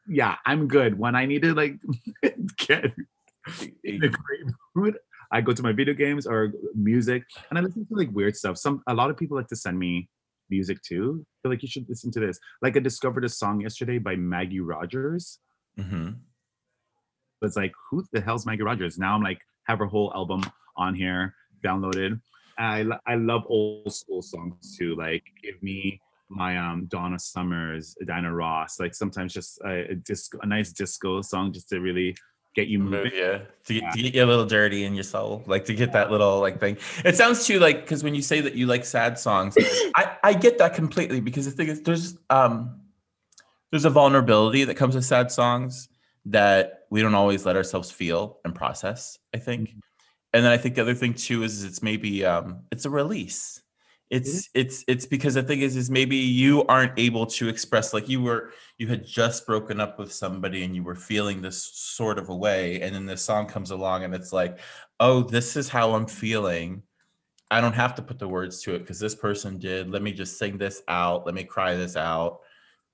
[0.07, 1.75] yeah i'm good when i need to like
[2.57, 2.91] get
[3.83, 4.41] in a great
[4.75, 4.97] mood,
[5.31, 8.57] I go to my video games or music, and I listen to like weird stuff.
[8.57, 10.09] Some a lot of people like to send me
[10.49, 11.25] music too.
[11.41, 12.39] They're like, you should listen to this.
[12.61, 15.39] Like I discovered a song yesterday by Maggie Rogers.
[15.77, 16.11] Mm-hmm.
[17.41, 18.97] It's like, who the hell's Maggie Rogers?
[18.97, 20.43] Now I'm like, have her whole album
[20.75, 21.33] on here
[21.63, 22.19] downloaded.
[22.57, 24.95] I I love old school songs too.
[24.95, 28.79] Like, give me my um Donna Summers, Diana Ross.
[28.79, 32.15] Like sometimes just a, a disco, a nice disco song just to really
[32.55, 33.11] get you moving.
[33.13, 33.91] Yeah, to, yeah.
[33.91, 36.59] to get you a little dirty in your soul, like to get that little like
[36.59, 36.77] thing.
[37.05, 39.55] It sounds too like because when you say that you like sad songs,
[39.95, 42.81] I I get that completely because the thing is there's um
[43.71, 45.89] there's a vulnerability that comes with sad songs
[46.27, 49.17] that we don't always let ourselves feel and process.
[49.33, 49.79] I think, mm-hmm.
[50.33, 53.61] and then I think the other thing too is it's maybe um it's a release.
[54.09, 58.07] It's it's it's because the thing is is maybe you aren't able to express like
[58.07, 62.17] you were you had just broken up with somebody and you were feeling this sort
[62.17, 64.59] of a way and then this song comes along and it's like
[65.01, 66.83] oh this is how i'm feeling.
[67.51, 69.89] I don't have to put the words to it because this person did.
[69.89, 71.25] Let me just sing this out.
[71.25, 72.39] Let me cry this out.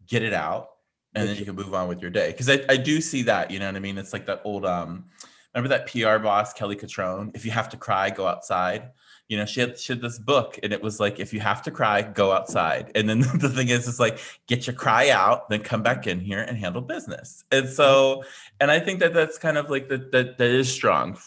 [0.08, 0.73] Get it out
[1.16, 2.32] and then you can move on with your day.
[2.32, 3.98] Because I, I do see that you know what i mean?
[3.98, 5.06] It's like that old um
[5.54, 8.92] remember that pr boss kelly cutrone if you have to cry go outside.
[9.30, 11.64] You know, she had, she had this book and it was like, if you have
[11.64, 12.92] to cry, go outside.
[12.94, 16.20] And then the thing is, it's like, get your cry out, then come back in
[16.20, 17.46] here and handle business.
[17.50, 18.26] And so,
[18.60, 21.18] and I think that that's kind of like that, that, that is strong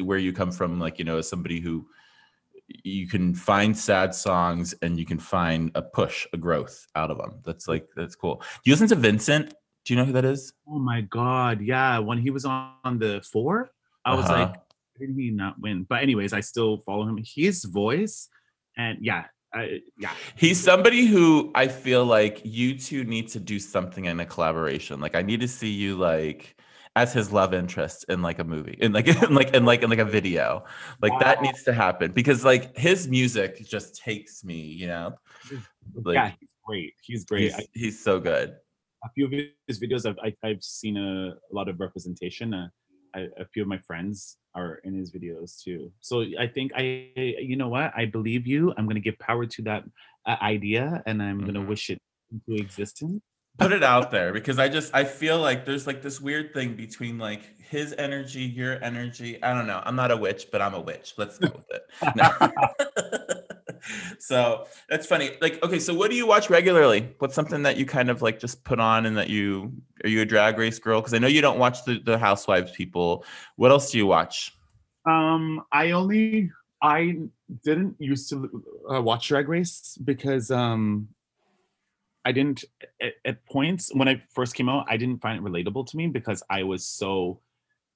[0.00, 1.86] where you come from, like, you know, as somebody who
[2.84, 7.18] you can find sad songs and you can find a push, a growth out of
[7.18, 7.40] them.
[7.44, 8.36] That's like, that's cool.
[8.64, 9.52] Do you listen to Vincint?
[9.84, 10.52] Do you know who that is?
[10.68, 11.60] Oh my God.
[11.60, 11.98] Yeah.
[11.98, 13.70] When he was on the four,
[14.04, 14.34] I was uh-huh.
[14.34, 14.54] like,
[14.98, 15.84] did he not win?
[15.88, 17.18] But anyways, I still follow him.
[17.24, 18.28] His voice,
[18.76, 20.12] and yeah, I, yeah.
[20.36, 25.00] He's somebody who I feel like you two need to do something in a collaboration.
[25.00, 26.56] Like I need to see you like
[26.94, 29.90] as his love interest in like a movie in like in like in like in
[29.90, 30.64] like a video
[31.00, 31.18] like wow.
[31.20, 35.12] that needs to happen because like his music just takes me you know
[36.02, 38.54] like, yeah he's great he's great he's, he's so good
[39.04, 39.32] a few of
[39.66, 42.68] his videos i've I, have i have seen a, a, lot of representation uh,
[43.14, 45.92] I, a few of my friends are in his videos too.
[46.00, 48.72] So I think I, you know what, I believe you.
[48.76, 49.84] I'm gonna give power to that
[50.26, 51.46] uh, idea, and I'm mm-hmm.
[51.46, 51.98] gonna wish it
[52.30, 53.20] into existence.
[53.58, 56.74] Put it out there because I just I feel like there's like this weird thing
[56.74, 59.42] between like his energy, your energy.
[59.42, 59.82] I don't know.
[59.84, 61.14] I'm not a witch, but I'm a witch.
[61.16, 61.82] Let's go with it.
[62.16, 62.52] No.
[64.18, 65.32] so that's funny.
[65.40, 67.14] Like, okay, so what do you watch regularly?
[67.18, 69.72] What's something that you kind of like just put on and that you
[70.04, 71.00] are you a drag race girl?
[71.00, 73.24] Because I know you don't watch the, the housewives people.
[73.56, 74.52] What else do you watch?
[75.04, 76.50] Um, I only
[76.82, 77.18] I
[77.64, 81.08] didn't used to uh, watch Drag Race because um
[82.24, 82.64] I didn't
[83.00, 86.06] at, at points when I first came out, I didn't find it relatable to me
[86.06, 87.40] because I was so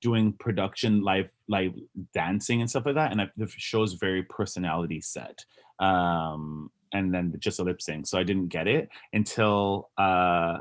[0.01, 1.75] doing production live live
[2.13, 5.45] dancing and stuff like that and I, the show's very personality set
[5.79, 10.59] um and then just a lip sync so i didn't get it until uh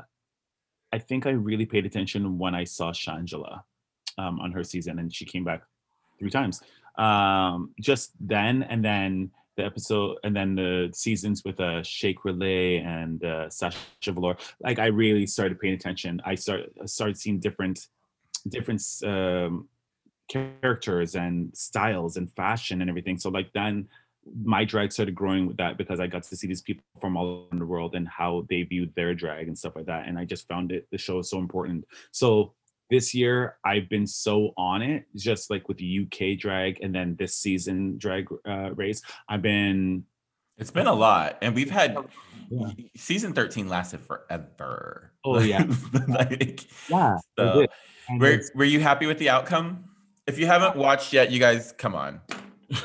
[0.92, 3.62] i think i really paid attention when i saw shangela
[4.18, 5.62] um on her season and she came back
[6.18, 6.62] three times
[6.98, 12.84] um just then and then the episode and then the seasons with uh Shea Couleé
[12.84, 16.20] and uh Sasha Velour, like I really started paying attention.
[16.24, 17.88] I started started seeing different
[18.48, 19.68] different um
[20.28, 23.18] characters and styles and fashion and everything.
[23.18, 23.88] So like then
[24.42, 27.46] my drag started growing with that because I got to see these people from all
[27.46, 30.08] over the world and how they viewed their drag and stuff like that.
[30.08, 31.84] And I just found it the show is so important.
[32.10, 32.54] So
[32.90, 37.16] this year I've been so on it, just like with the UK drag and then
[37.18, 39.02] this season drag uh, race.
[39.28, 40.04] I've been.
[40.58, 41.96] It's been a lot, and we've had
[42.48, 42.70] Yeah.
[42.96, 45.12] season thirteen lasted forever.
[45.22, 45.64] Oh, yeah.
[46.08, 47.16] like, Yeah.
[47.38, 47.66] so,
[48.18, 49.84] were were you happy with the outcome?
[50.26, 52.20] If you haven't watched yet, you guys, come on.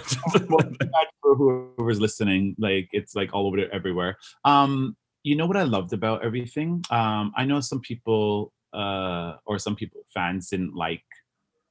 [1.22, 4.18] for whoever's listening, like it's like all over everywhere.
[4.46, 6.84] Um, you know what I loved about everything?
[6.90, 11.04] Um, I know some people uh or some people fans didn't like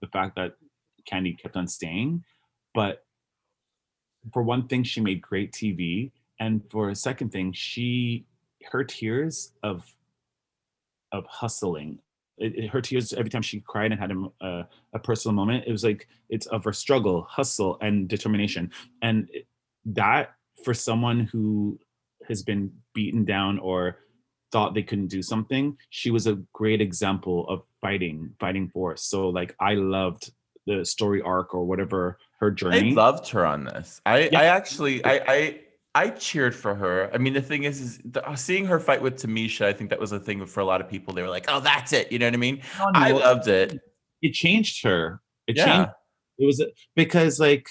[0.03, 0.53] the fact that
[1.11, 2.25] Kandy kept on staying,
[2.75, 3.05] but
[4.33, 8.27] for one thing, she made great TV, and for a second thing, she
[8.71, 9.85] her tears of
[11.13, 11.99] of hustling.
[12.39, 15.65] It, it- her tears every time she cried and had a, a, a personal moment.
[15.67, 18.71] It was like it's of her struggle, hustle, and determination,
[19.03, 19.29] and
[19.87, 20.35] that
[20.65, 21.79] for someone who
[22.29, 23.97] has been beaten down or
[24.53, 29.03] thought they couldn't do something, she was a great example of fighting, fighting force.
[29.03, 30.33] So like I loved
[30.67, 32.91] the story arc or whatever her journey.
[32.91, 34.01] I loved her on this.
[34.07, 34.41] I, Yeah.
[34.41, 35.61] I actually, I, I,
[35.95, 37.11] I cheered for her.
[37.13, 39.67] I mean, the thing is, is the, uh, seeing her fight with Tamisha.
[39.67, 41.13] I think that was a thing for a lot of people.
[41.13, 42.63] They were like, "Oh, that's it." You know what I mean?
[42.95, 43.77] I loved it.
[44.23, 45.21] it changed her.
[45.49, 45.65] It Yeah.
[45.67, 45.91] changed.
[46.39, 47.67] It was because like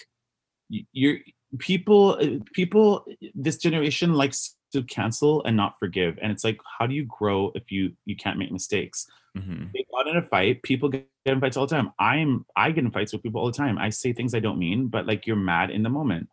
[0.70, 1.20] you're
[1.60, 6.86] people uh, people this generation likes to cancel and not forgive and it's like how
[6.88, 9.08] do you grow if you you can't make mistakes
[9.38, 9.72] Mhm.
[9.74, 12.84] they got in a fight people get in fights all the time i'm i get
[12.84, 15.28] in fights with people all the time i say things i don't mean but like
[15.28, 16.28] you're mad in the moment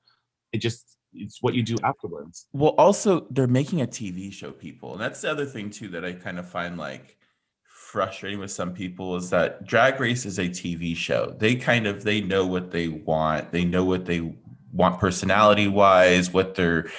[0.53, 4.93] it just it's what you do afterwards Well, also they're making a TV show, people,
[4.93, 7.17] and that's the other thing too that I kind of find like
[7.65, 11.35] frustrating with some people is that Drag Race is a TV show.
[11.39, 13.51] They kind of they know what they want.
[13.53, 14.35] They know what they
[14.77, 16.91] want personality wise, what their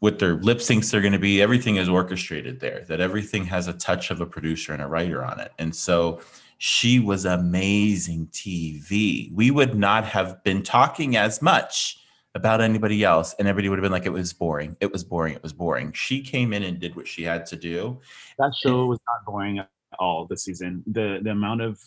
[0.00, 1.40] what their lip syncs are going to be.
[1.40, 2.84] Everything is orchestrated there.
[2.88, 6.20] That everything has a touch of a producer and a writer on it, and so.
[6.62, 9.32] She was amazing TV.
[9.32, 12.00] We would not have been talking as much
[12.34, 15.34] about anybody else and everybody would have been like it was boring it was boring
[15.34, 17.98] it was boring she came in and did what she had to do
[18.38, 19.68] that show was not boring at
[19.98, 21.80] all this season the the amount of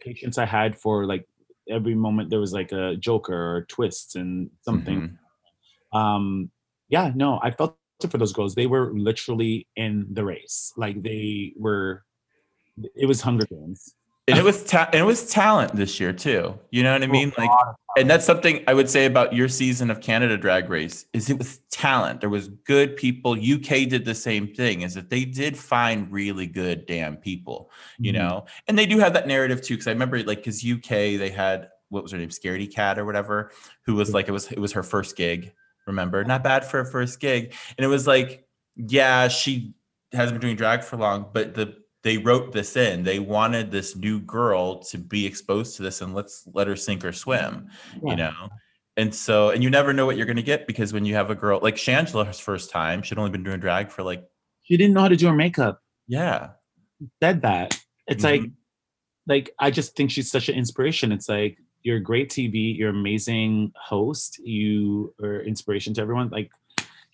[0.00, 1.26] patience i had for like
[1.70, 5.00] every moment there was like a joker or twist and something.
[5.00, 5.98] Mhm.
[6.00, 6.50] um
[6.88, 8.54] yeah no i felt it for those girls.
[8.54, 10.72] They were literally in the race.
[10.76, 12.04] Like they were
[13.02, 13.94] it was hunger games
[14.30, 16.58] and it was ta- and it was talent this year too.
[16.70, 17.32] You know what i mean?
[17.36, 17.50] like
[17.96, 21.36] and that's something i would say about your season of canada drag race is it
[21.38, 22.20] was talent.
[22.20, 23.32] There was good people.
[23.32, 28.12] Uk did the same thing is that they did find really good damn people you
[28.12, 28.16] Mhm.
[28.18, 28.44] know?
[28.68, 31.68] And they do have that narrative too because i remember like because uk they had
[31.88, 33.50] what was her name Scaredy Kat or whatever
[33.84, 35.52] who was like it was it was her first gig
[35.86, 36.22] remember?
[36.24, 37.52] Not bad for a first gig.
[37.76, 39.74] And it was like yeah she
[40.12, 43.02] hasn't been doing drag for long but the they wrote this in.
[43.02, 47.04] They wanted this new girl to be exposed to this and let's let her sink
[47.04, 47.68] or swim
[48.02, 48.10] Yeah.
[48.10, 48.48] you know?
[48.96, 51.30] And so and you never know what you're going to get because when you have
[51.30, 54.24] a girl like shangela's first time she'd only been doing drag for like
[54.62, 55.80] she didn't know how to do her makeup.
[56.06, 56.50] Yeah.
[57.22, 57.78] Said that.
[58.06, 58.42] It's Mm-hmm.
[58.44, 58.50] like
[59.26, 61.12] like i just think she's such an inspiration.
[61.12, 66.50] It's like you're a great tv you're amazing host you are inspiration to everyone like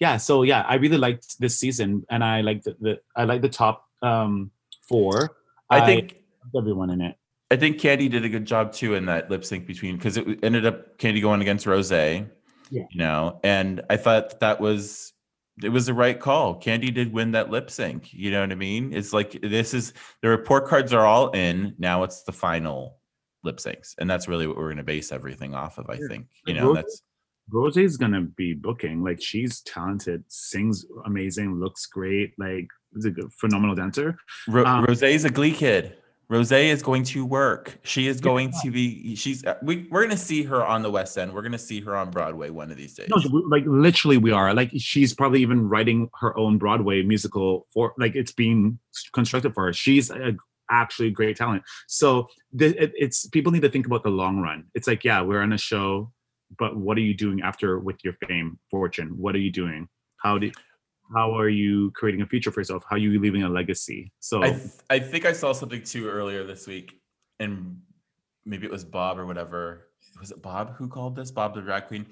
[0.01, 3.43] yeah so yeah i really liked this season and i like the, the i like
[3.43, 4.51] the top um
[4.89, 5.37] four
[5.70, 6.16] i think
[6.55, 7.16] loved everyone in it
[7.49, 10.26] I think Kandy did a good job too in that lip sync between because it
[10.43, 12.24] ended up Kandy going against Rose, Yeah.
[12.70, 15.12] you know, and I thought that was
[15.62, 16.61] it was the right call.
[16.61, 18.12] Kandy did win that lip sync.
[18.12, 18.93] You know what I mean?
[18.93, 21.76] It's like this is the report cards are all in.
[21.78, 22.99] Now it's the final
[23.45, 25.89] lip syncs, and that's really what we're going to base everything off of.
[25.89, 26.09] I Yeah.
[26.09, 27.03] think you know Rose- that's
[27.53, 29.05] Rose's gonna be booking.
[29.05, 32.34] Like she's talented, sings amazing, looks great.
[32.39, 32.66] Like
[32.97, 34.18] is a good, phenomenal dancer.
[34.49, 35.97] Ro- Um, Rose's a Glee kid.
[36.28, 37.78] Rose is going to work.
[37.84, 38.61] She is going yeah.
[38.64, 39.14] to be.
[39.14, 39.44] She's.
[39.44, 41.32] Uh, we we're gonna see her on the West End.
[41.32, 43.09] We're gonna see her on Broadway one of these days.
[43.09, 44.53] No, like literally, we are.
[44.53, 47.94] Like she's probably even writing her own Broadway musical for.
[47.97, 48.78] Like it's being
[49.12, 49.72] constructed for her.
[49.72, 50.36] She's actually a,
[50.68, 51.62] actually great talent.
[51.86, 54.64] So the, it, it's people need to think about the long run.
[54.74, 56.11] It's like yeah, we're on a show,
[56.59, 59.11] but what are you doing after with your fame, fortune?
[59.16, 59.88] What are you doing?
[60.16, 60.51] How do
[61.14, 62.84] how are you creating a future for yourself?
[62.88, 64.12] How are you leaving a legacy?
[64.20, 67.00] So I, th- I think i saw something too earlier this week
[67.38, 67.80] and
[68.44, 69.88] maybe it was bob or whatever.
[70.20, 71.30] Was it bob who called this?
[71.30, 72.07] Bob the drag queen?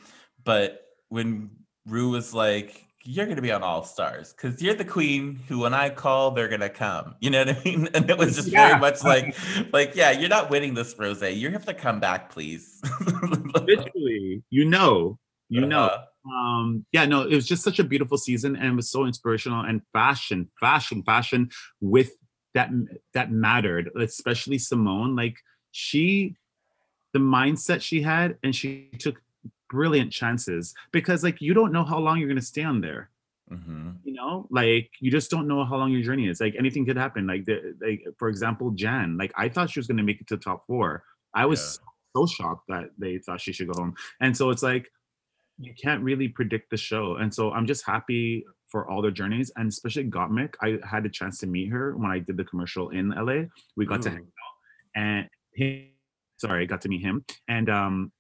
[0.45, 1.51] But when
[1.87, 5.59] rue was like you're going to be on all stars because you're the queen who
[5.59, 7.15] when i call they're going to come.
[7.21, 7.89] You know what i mean?
[7.95, 8.69] And it was just yeah.
[8.69, 9.37] very much like
[9.73, 12.81] like yeah you're not winning this rose you have to come back please.
[13.63, 14.43] Literally.
[14.51, 15.19] You know.
[15.51, 15.69] You uh-huh.
[15.69, 19.05] know um yeah no it was just such a beautiful season and it was so
[19.05, 21.51] inspirational and fashion fashion fashion
[21.81, 22.13] with
[22.55, 22.71] that
[23.13, 25.37] that mattered especially Symone like
[25.73, 26.37] she
[27.13, 29.21] the mindset she had and she took
[29.69, 33.11] brilliant chances because like you don't know how long you're going to stay on there
[33.51, 33.91] mm-hmm.
[34.05, 36.97] you know like you just don't know how long your journey is like anything could
[36.97, 40.21] happen like the like for example jan like i thought she was going to make
[40.21, 41.03] it to top four
[41.35, 42.21] i was yeah.
[42.21, 44.91] so shocked that they thought she should go home and so it's like
[45.59, 47.17] you can't really predict the show.
[47.17, 50.55] And so I'm just happy for all their journeys and especially Gottmik.
[50.61, 53.45] I had a chance to meet her when I did the commercial in LA.
[53.77, 54.55] We got to hang out
[54.97, 55.95] and he,
[56.39, 57.25] sorry, I got to meet him.
[57.49, 58.13] And um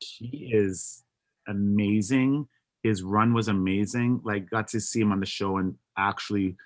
[0.00, 1.04] he is
[1.48, 2.48] amazing.
[2.82, 4.20] His run was amazing.
[4.24, 6.56] Like got to see him on the show and actually,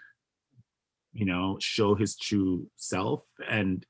[1.12, 3.22] you know, show his true self.
[3.48, 3.84] And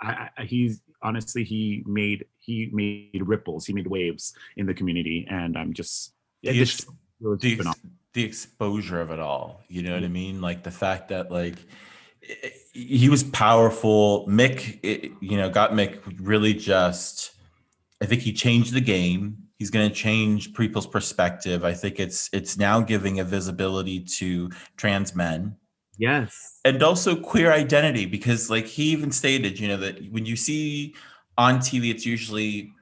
[0.00, 3.66] I, I he's honestly he made he made ripples.
[3.66, 6.86] He made waves in the community and i'm just the, ex-
[7.20, 7.74] the,
[8.12, 9.62] the, exposure of it all?
[9.68, 10.40] You know what i mean?
[10.40, 11.56] Like the fact that like
[12.72, 14.26] he was powerful.
[14.26, 17.32] Mick it, you know got Mick really just
[18.02, 19.38] i think he changed the game.
[19.58, 21.64] He's going to change people's perspective.
[21.64, 25.56] I think it's it's now giving a visibility to trans men
[25.98, 26.60] Yes.
[26.64, 30.94] And also queer identity, because like he even stated, you know, that when you see
[31.38, 32.72] on TV, it's usually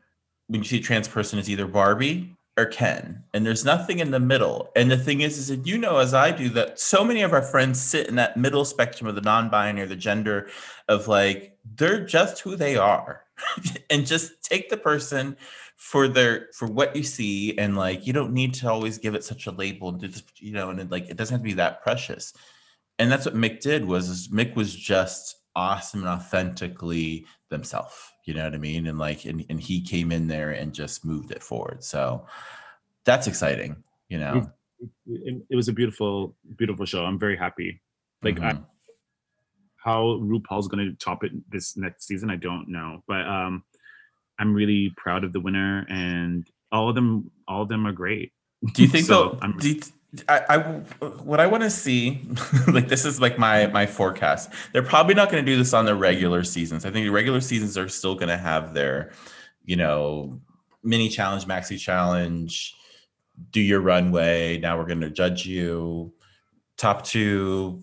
[0.48, 4.10] when you see a trans person, it's either Barbie or Ken, and there's nothing in
[4.10, 4.70] the middle.
[4.76, 7.32] And the thing is, is that you know, as I do, that so many of
[7.32, 10.48] our friends sit in that middle spectrum of the non-binary, the gender
[10.88, 13.24] of like they're just who they are,
[13.90, 15.36] and just take the person
[15.76, 19.24] for their for what you see, and like you don't need to always give it
[19.24, 21.54] such a label, and just you know, and it, like it doesn't have to be
[21.54, 22.32] that precious
[22.98, 27.94] and that's what Mick did was Mick was just awesome and authentically themselves.
[28.24, 28.86] You know what I mean?
[28.86, 31.82] And like, and, and he came in there and just moved it forward.
[31.82, 32.26] So
[33.04, 33.82] that's exciting.
[34.08, 34.50] You know,
[35.06, 37.04] it, it, was a beautiful, beautiful show.
[37.04, 37.80] I'm very happy.
[38.22, 38.58] Like, mm-hmm.
[38.58, 38.60] I,
[39.76, 43.64] how RuPaul's going to top it this next season, I don't know, but um,
[44.38, 48.32] I'm really proud of the winner, and all of them, all of them are great.
[48.74, 49.38] Do you think so?
[49.42, 49.80] I'm, do you,
[50.28, 52.20] I, I what I want to see,
[52.68, 54.50] like this is like my my forecast.
[54.72, 56.84] They're probably not going to do this on the regular seasons.
[56.84, 59.12] I think the regular seasons are still going to have their,
[59.64, 60.38] you know,
[60.82, 62.74] mini challenge, maxi challenge,
[63.50, 64.58] do your runway.
[64.58, 66.12] Now we're going to judge you.
[66.76, 67.82] Top two,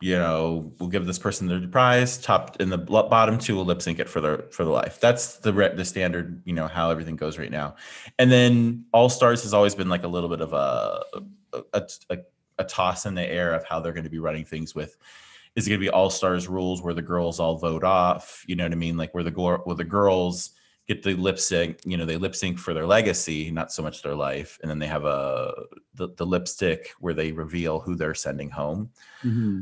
[0.00, 2.18] you know, we'll give this person the prize.
[2.18, 5.00] Top in the bottom two will lip sync it for the for the life.
[5.00, 7.76] That's the the standard, you know, how everything goes right now.
[8.18, 11.02] And then All Stars has always been like a little bit of a
[11.72, 12.18] a, a,
[12.58, 14.96] a toss in the air of how they're going to be running things with
[15.56, 18.56] is it going to be all stars rules where the girls all vote off you
[18.56, 20.50] know what i mean like where the where the girls
[20.88, 24.02] get the lip sync you know they lip sync for their legacy not so much
[24.02, 25.52] their life and then they have a
[25.94, 28.90] the, the lipstick where they reveal who they're sending home
[29.22, 29.60] mm-hmm.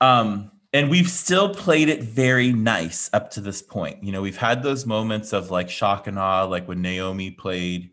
[0.00, 4.36] um and we've still played it very nice up to this point you know we've
[4.36, 7.90] had those moments of like shock and awe like when naomi played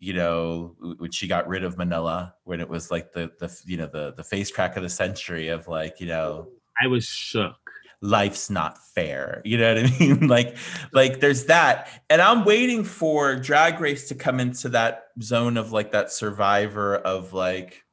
[0.00, 3.76] you know, when she got rid of Manila, when it was like the the you
[3.76, 6.48] know the the face crack of the century of like you know,
[6.82, 7.54] I was shook.
[8.02, 9.42] Life's not fair.
[9.44, 10.26] You know what I mean?
[10.28, 10.56] like
[10.92, 15.72] like there's that, and I'm waiting for Drag Race to come into that zone of
[15.72, 17.84] like that survivor of like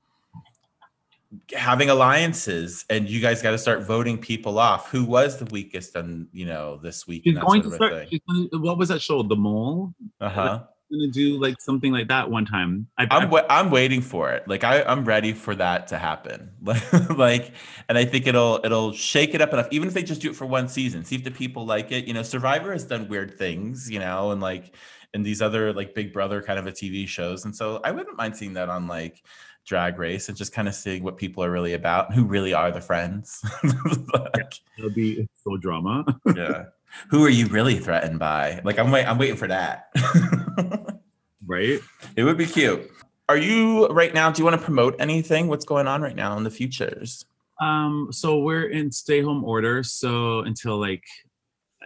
[1.53, 4.89] having alliances and you guys got to start voting people off.
[4.89, 8.07] Who was the weakest and you know this week she's going to start,
[8.53, 9.93] what was that show the mole?
[10.21, 12.87] Uh-huh gonna do like something like that one time.
[12.97, 14.47] I, am I'm, I'm waiting for it.
[14.47, 16.51] Like I I'm ready for that to happen.
[17.15, 17.53] like,
[17.89, 19.67] and I think it'll it'll shake it up enough.
[19.71, 22.05] Even if they just do it for one season, see if the people like it.
[22.05, 23.89] You know, Survivor has done weird things.
[23.89, 24.75] You know, and like
[25.13, 28.17] and these other like Big Brother kind of a TV shows, and so I wouldn't
[28.17, 29.23] mind seeing that on like
[29.65, 32.71] drag race and just kind of seeing what people are really about, who really are
[32.71, 33.41] the friends.
[34.13, 36.05] like, It'll be so drama.
[36.35, 36.65] yeah.
[37.09, 38.61] Who are you really threatened by?
[38.63, 39.89] Like I'm wait I'm waiting for that.
[41.45, 41.79] right?
[42.15, 42.89] it would be cute.
[43.29, 44.31] Are you right now?
[44.31, 45.47] Do you want to promote anything?
[45.47, 47.25] What's going on right now in the futures?
[47.59, 49.83] Um, so we're in stay home order.
[49.83, 51.03] So until like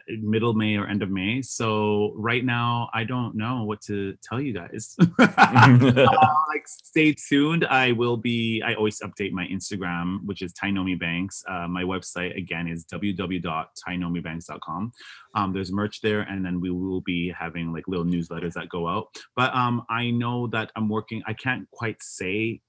[0.08, 1.41] middle May or end of May.
[1.41, 4.95] So right now, I don't know what to tell you guys.
[5.20, 6.08] uh,
[6.47, 7.66] like, stay tuned.
[7.66, 8.62] I will be.
[8.62, 11.43] I always update my Instagram, which is Tynomi Banks.
[11.47, 14.91] Uh, my website again is www.tynomibanks.com.
[15.36, 18.88] Um, there's merch there, and then we will be having like little newsletters that go
[18.88, 19.08] out.
[19.36, 21.22] But um, I know that I'm working.
[21.26, 22.62] I can't quite say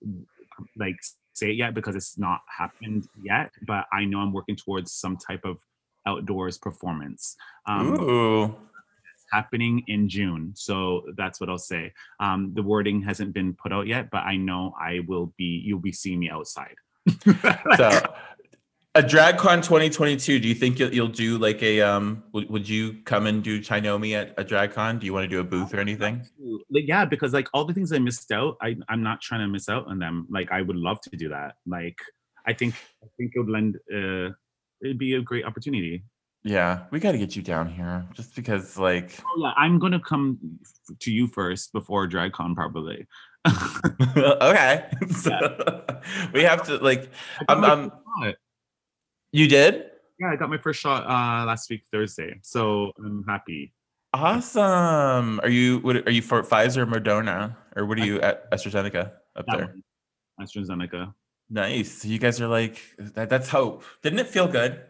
[0.76, 0.96] like
[1.34, 3.50] say it yet because it's not happened yet.
[3.66, 5.58] But I know I'm working towards some type of
[6.06, 7.36] outdoors performance.
[7.66, 8.56] Um, Ooh.
[9.32, 10.52] happening in June.
[10.54, 11.92] So that's what I'll say.
[12.20, 15.78] Um, the wording hasn't been put out yet, but I know I will be, you'll
[15.80, 16.76] be seeing me outside.
[17.76, 18.02] So
[18.94, 22.98] a DragCon 2022, do you think you'll, you'll do like a um would, would you
[23.04, 25.00] come and do Tynomi at a DragCon?
[25.00, 26.26] Do you want to do a booth or anything?
[26.70, 29.48] like, yeah, because like all the things I missed out, I, I'm not trying to
[29.48, 30.26] miss out on them.
[30.30, 31.54] Like I would love to do that.
[31.66, 31.96] Like
[32.46, 34.34] I think I think it would lend uh
[34.82, 36.04] it'd be a great opportunity.
[36.44, 40.00] Yeah, we got to get you down here just because like Oh yeah, I'm gonna
[40.00, 40.38] come
[40.98, 43.06] to you first before DragCon probably.
[44.18, 44.86] okay.
[45.10, 45.30] So,
[46.32, 47.10] we have to like
[47.40, 48.34] I got I'm, my I'm first shot.
[49.32, 49.90] you did?
[50.18, 53.72] yeah, I got my first shot uh last week Thursday, so I'm happy.
[54.12, 55.40] Awesome.
[55.40, 59.12] Are you what are you for Pfizer or Moderna or what are you at AstraZeneca
[59.36, 59.66] up That there?
[59.68, 59.82] one,
[60.40, 61.14] AstraZeneca.
[61.52, 62.02] Nice.
[62.02, 63.84] You guys are like that, that's hope.
[64.02, 64.80] Didn't it feel good?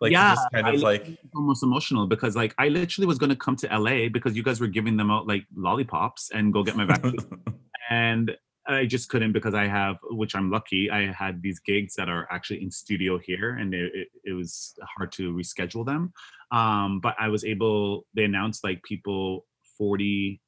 [0.00, 3.18] Like to Yeah, just kind I of like almost emotional because like I literally was
[3.18, 6.62] gonna come to LA because you guys were giving them out like lollipops and go
[6.62, 7.18] get my vaccine.
[7.90, 8.36] and
[8.68, 12.28] I just couldn't because I have, which I'm lucky, I had these gigs that are
[12.30, 16.12] actually in studio here, and it, it, it was hard to reschedule them.
[16.52, 18.06] Um, but I was able.
[18.14, 19.46] They announced like people
[19.76, 20.40] 40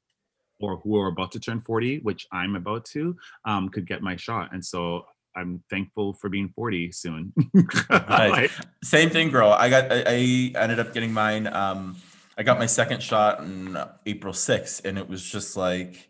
[0.61, 4.15] or who are about to turn 40, which I'm about to, um, could get my
[4.15, 5.05] shot, and so
[5.35, 7.33] I'm thankful for being 40 soon.
[8.83, 9.49] Same thing, girl.
[9.49, 11.47] I got I, I ended up getting mine.
[11.47, 11.97] Um,
[12.37, 16.09] I got my second shot on April 6th, and it was just like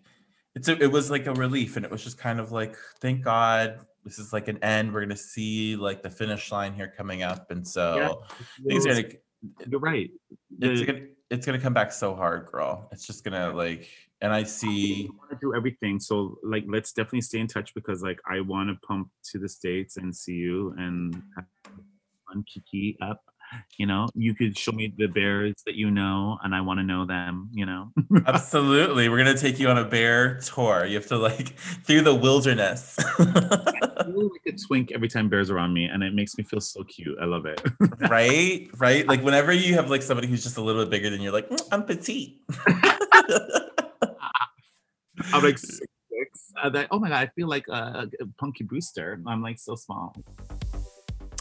[0.56, 3.24] it's a, it was like a relief, and it was just kind of like, thank
[3.24, 4.94] God, this is like an end.
[4.94, 8.24] We're gonna see like the finish line here coming up, and so
[8.68, 9.08] things are gonna
[9.70, 10.10] You're right.
[10.62, 12.88] it's The- gonna it's gonna come back so hard, girl.
[12.92, 13.90] It's just gonna like,
[14.22, 15.10] and I see.
[15.18, 16.00] want to do everything.
[16.00, 19.50] So like, let's definitely stay in touch because like I want to pump to the
[19.50, 21.46] states and see you and have
[22.28, 23.22] fun kiki up.
[23.78, 26.84] You know, you could show me the bears that you know, and I want to
[26.84, 27.50] know them.
[27.54, 27.92] You know,
[28.26, 29.08] Absolutely.
[29.08, 30.86] We're gonna take you on a bear tour.
[30.86, 31.50] You have to like
[31.86, 32.96] through the wilderness.
[33.00, 36.44] I feel like a twink every time bears are on me, and it makes me
[36.44, 37.16] feel so cute.
[37.22, 37.62] I love it.
[38.10, 38.68] right?
[38.78, 39.08] Right?
[39.08, 41.48] Like whenever you have like somebody who's just a little bit bigger than you, like,
[41.48, 42.42] "Mm, I'm petite.
[45.34, 46.54] I'm like six, six.
[46.62, 49.22] Uh, that, oh my god, I feel like a, a Punky Brewster.
[49.28, 50.16] I'm like so small.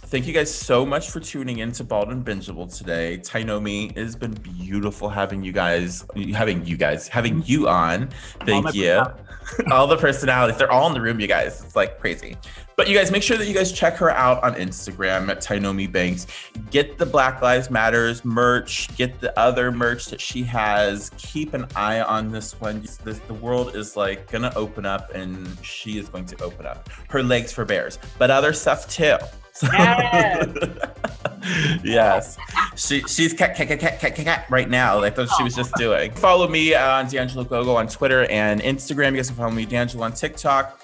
[0.07, 3.19] Thank you guys so much for tuning in to Bald and Bingeable today.
[3.19, 8.09] Tynomi, it has been beautiful having you guys, having you guys, having you on.
[8.45, 9.03] Thank my you.
[9.73, 11.65] all the personalities, they're all in the room, you guys.
[11.65, 12.37] It's like crazy.
[12.77, 15.91] But you guys, make sure that you guys check her out on Instagram at Tynomi
[15.91, 16.27] Banks.
[16.71, 18.95] Get the Black Lives Matters merch.
[18.97, 21.11] Get the other merch that she has.
[21.17, 22.87] Keep an eye on this one.
[23.05, 26.89] This, the world is like gonna open up, and she is going to open up
[27.09, 29.17] her legs for bears, but other stuff too.
[29.55, 29.69] So-
[31.85, 32.37] yes,
[32.77, 34.99] she she's cat cat cat cat cat cat cat right now.
[35.01, 36.11] Like that's what she was just doing.
[36.13, 39.11] Follow me on D'Angelo Gogo on Twitter and Instagram.
[39.13, 40.81] You guys can follow me D'Angelo on TikTok.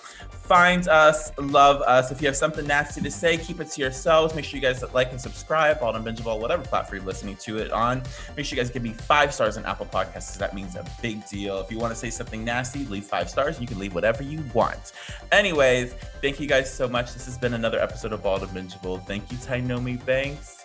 [0.51, 2.11] Find us, love us.
[2.11, 4.35] If you have something nasty to say, keep it to yourselves.
[4.35, 7.59] Make sure you guys like and subscribe, Bald and Bingeable, whatever platform you're listening to
[7.59, 8.03] it on.
[8.37, 10.85] Make sure you guys give me five stars on Apple Podcasts, because that means a
[11.01, 11.61] big deal.
[11.61, 13.61] If you want to say something nasty, leave five stars.
[13.61, 14.91] You can leave whatever you want.
[15.31, 17.15] Anyways, thank you guys so much.
[17.15, 19.07] This has been another episode of Bald and Bingeable.
[19.07, 20.65] Thank you, Tynomi Banks.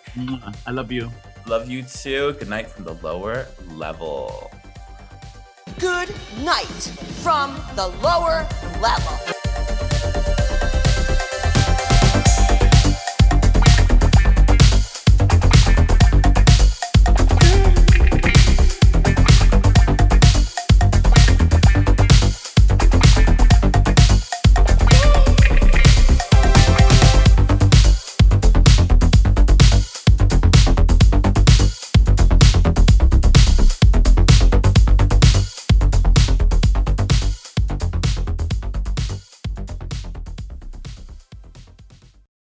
[0.66, 1.12] I love you.
[1.46, 2.32] Love you too.
[2.40, 4.50] Good night from the lower level.
[5.78, 6.08] Good
[6.42, 6.64] night
[7.22, 8.48] from the lower
[8.80, 10.45] level.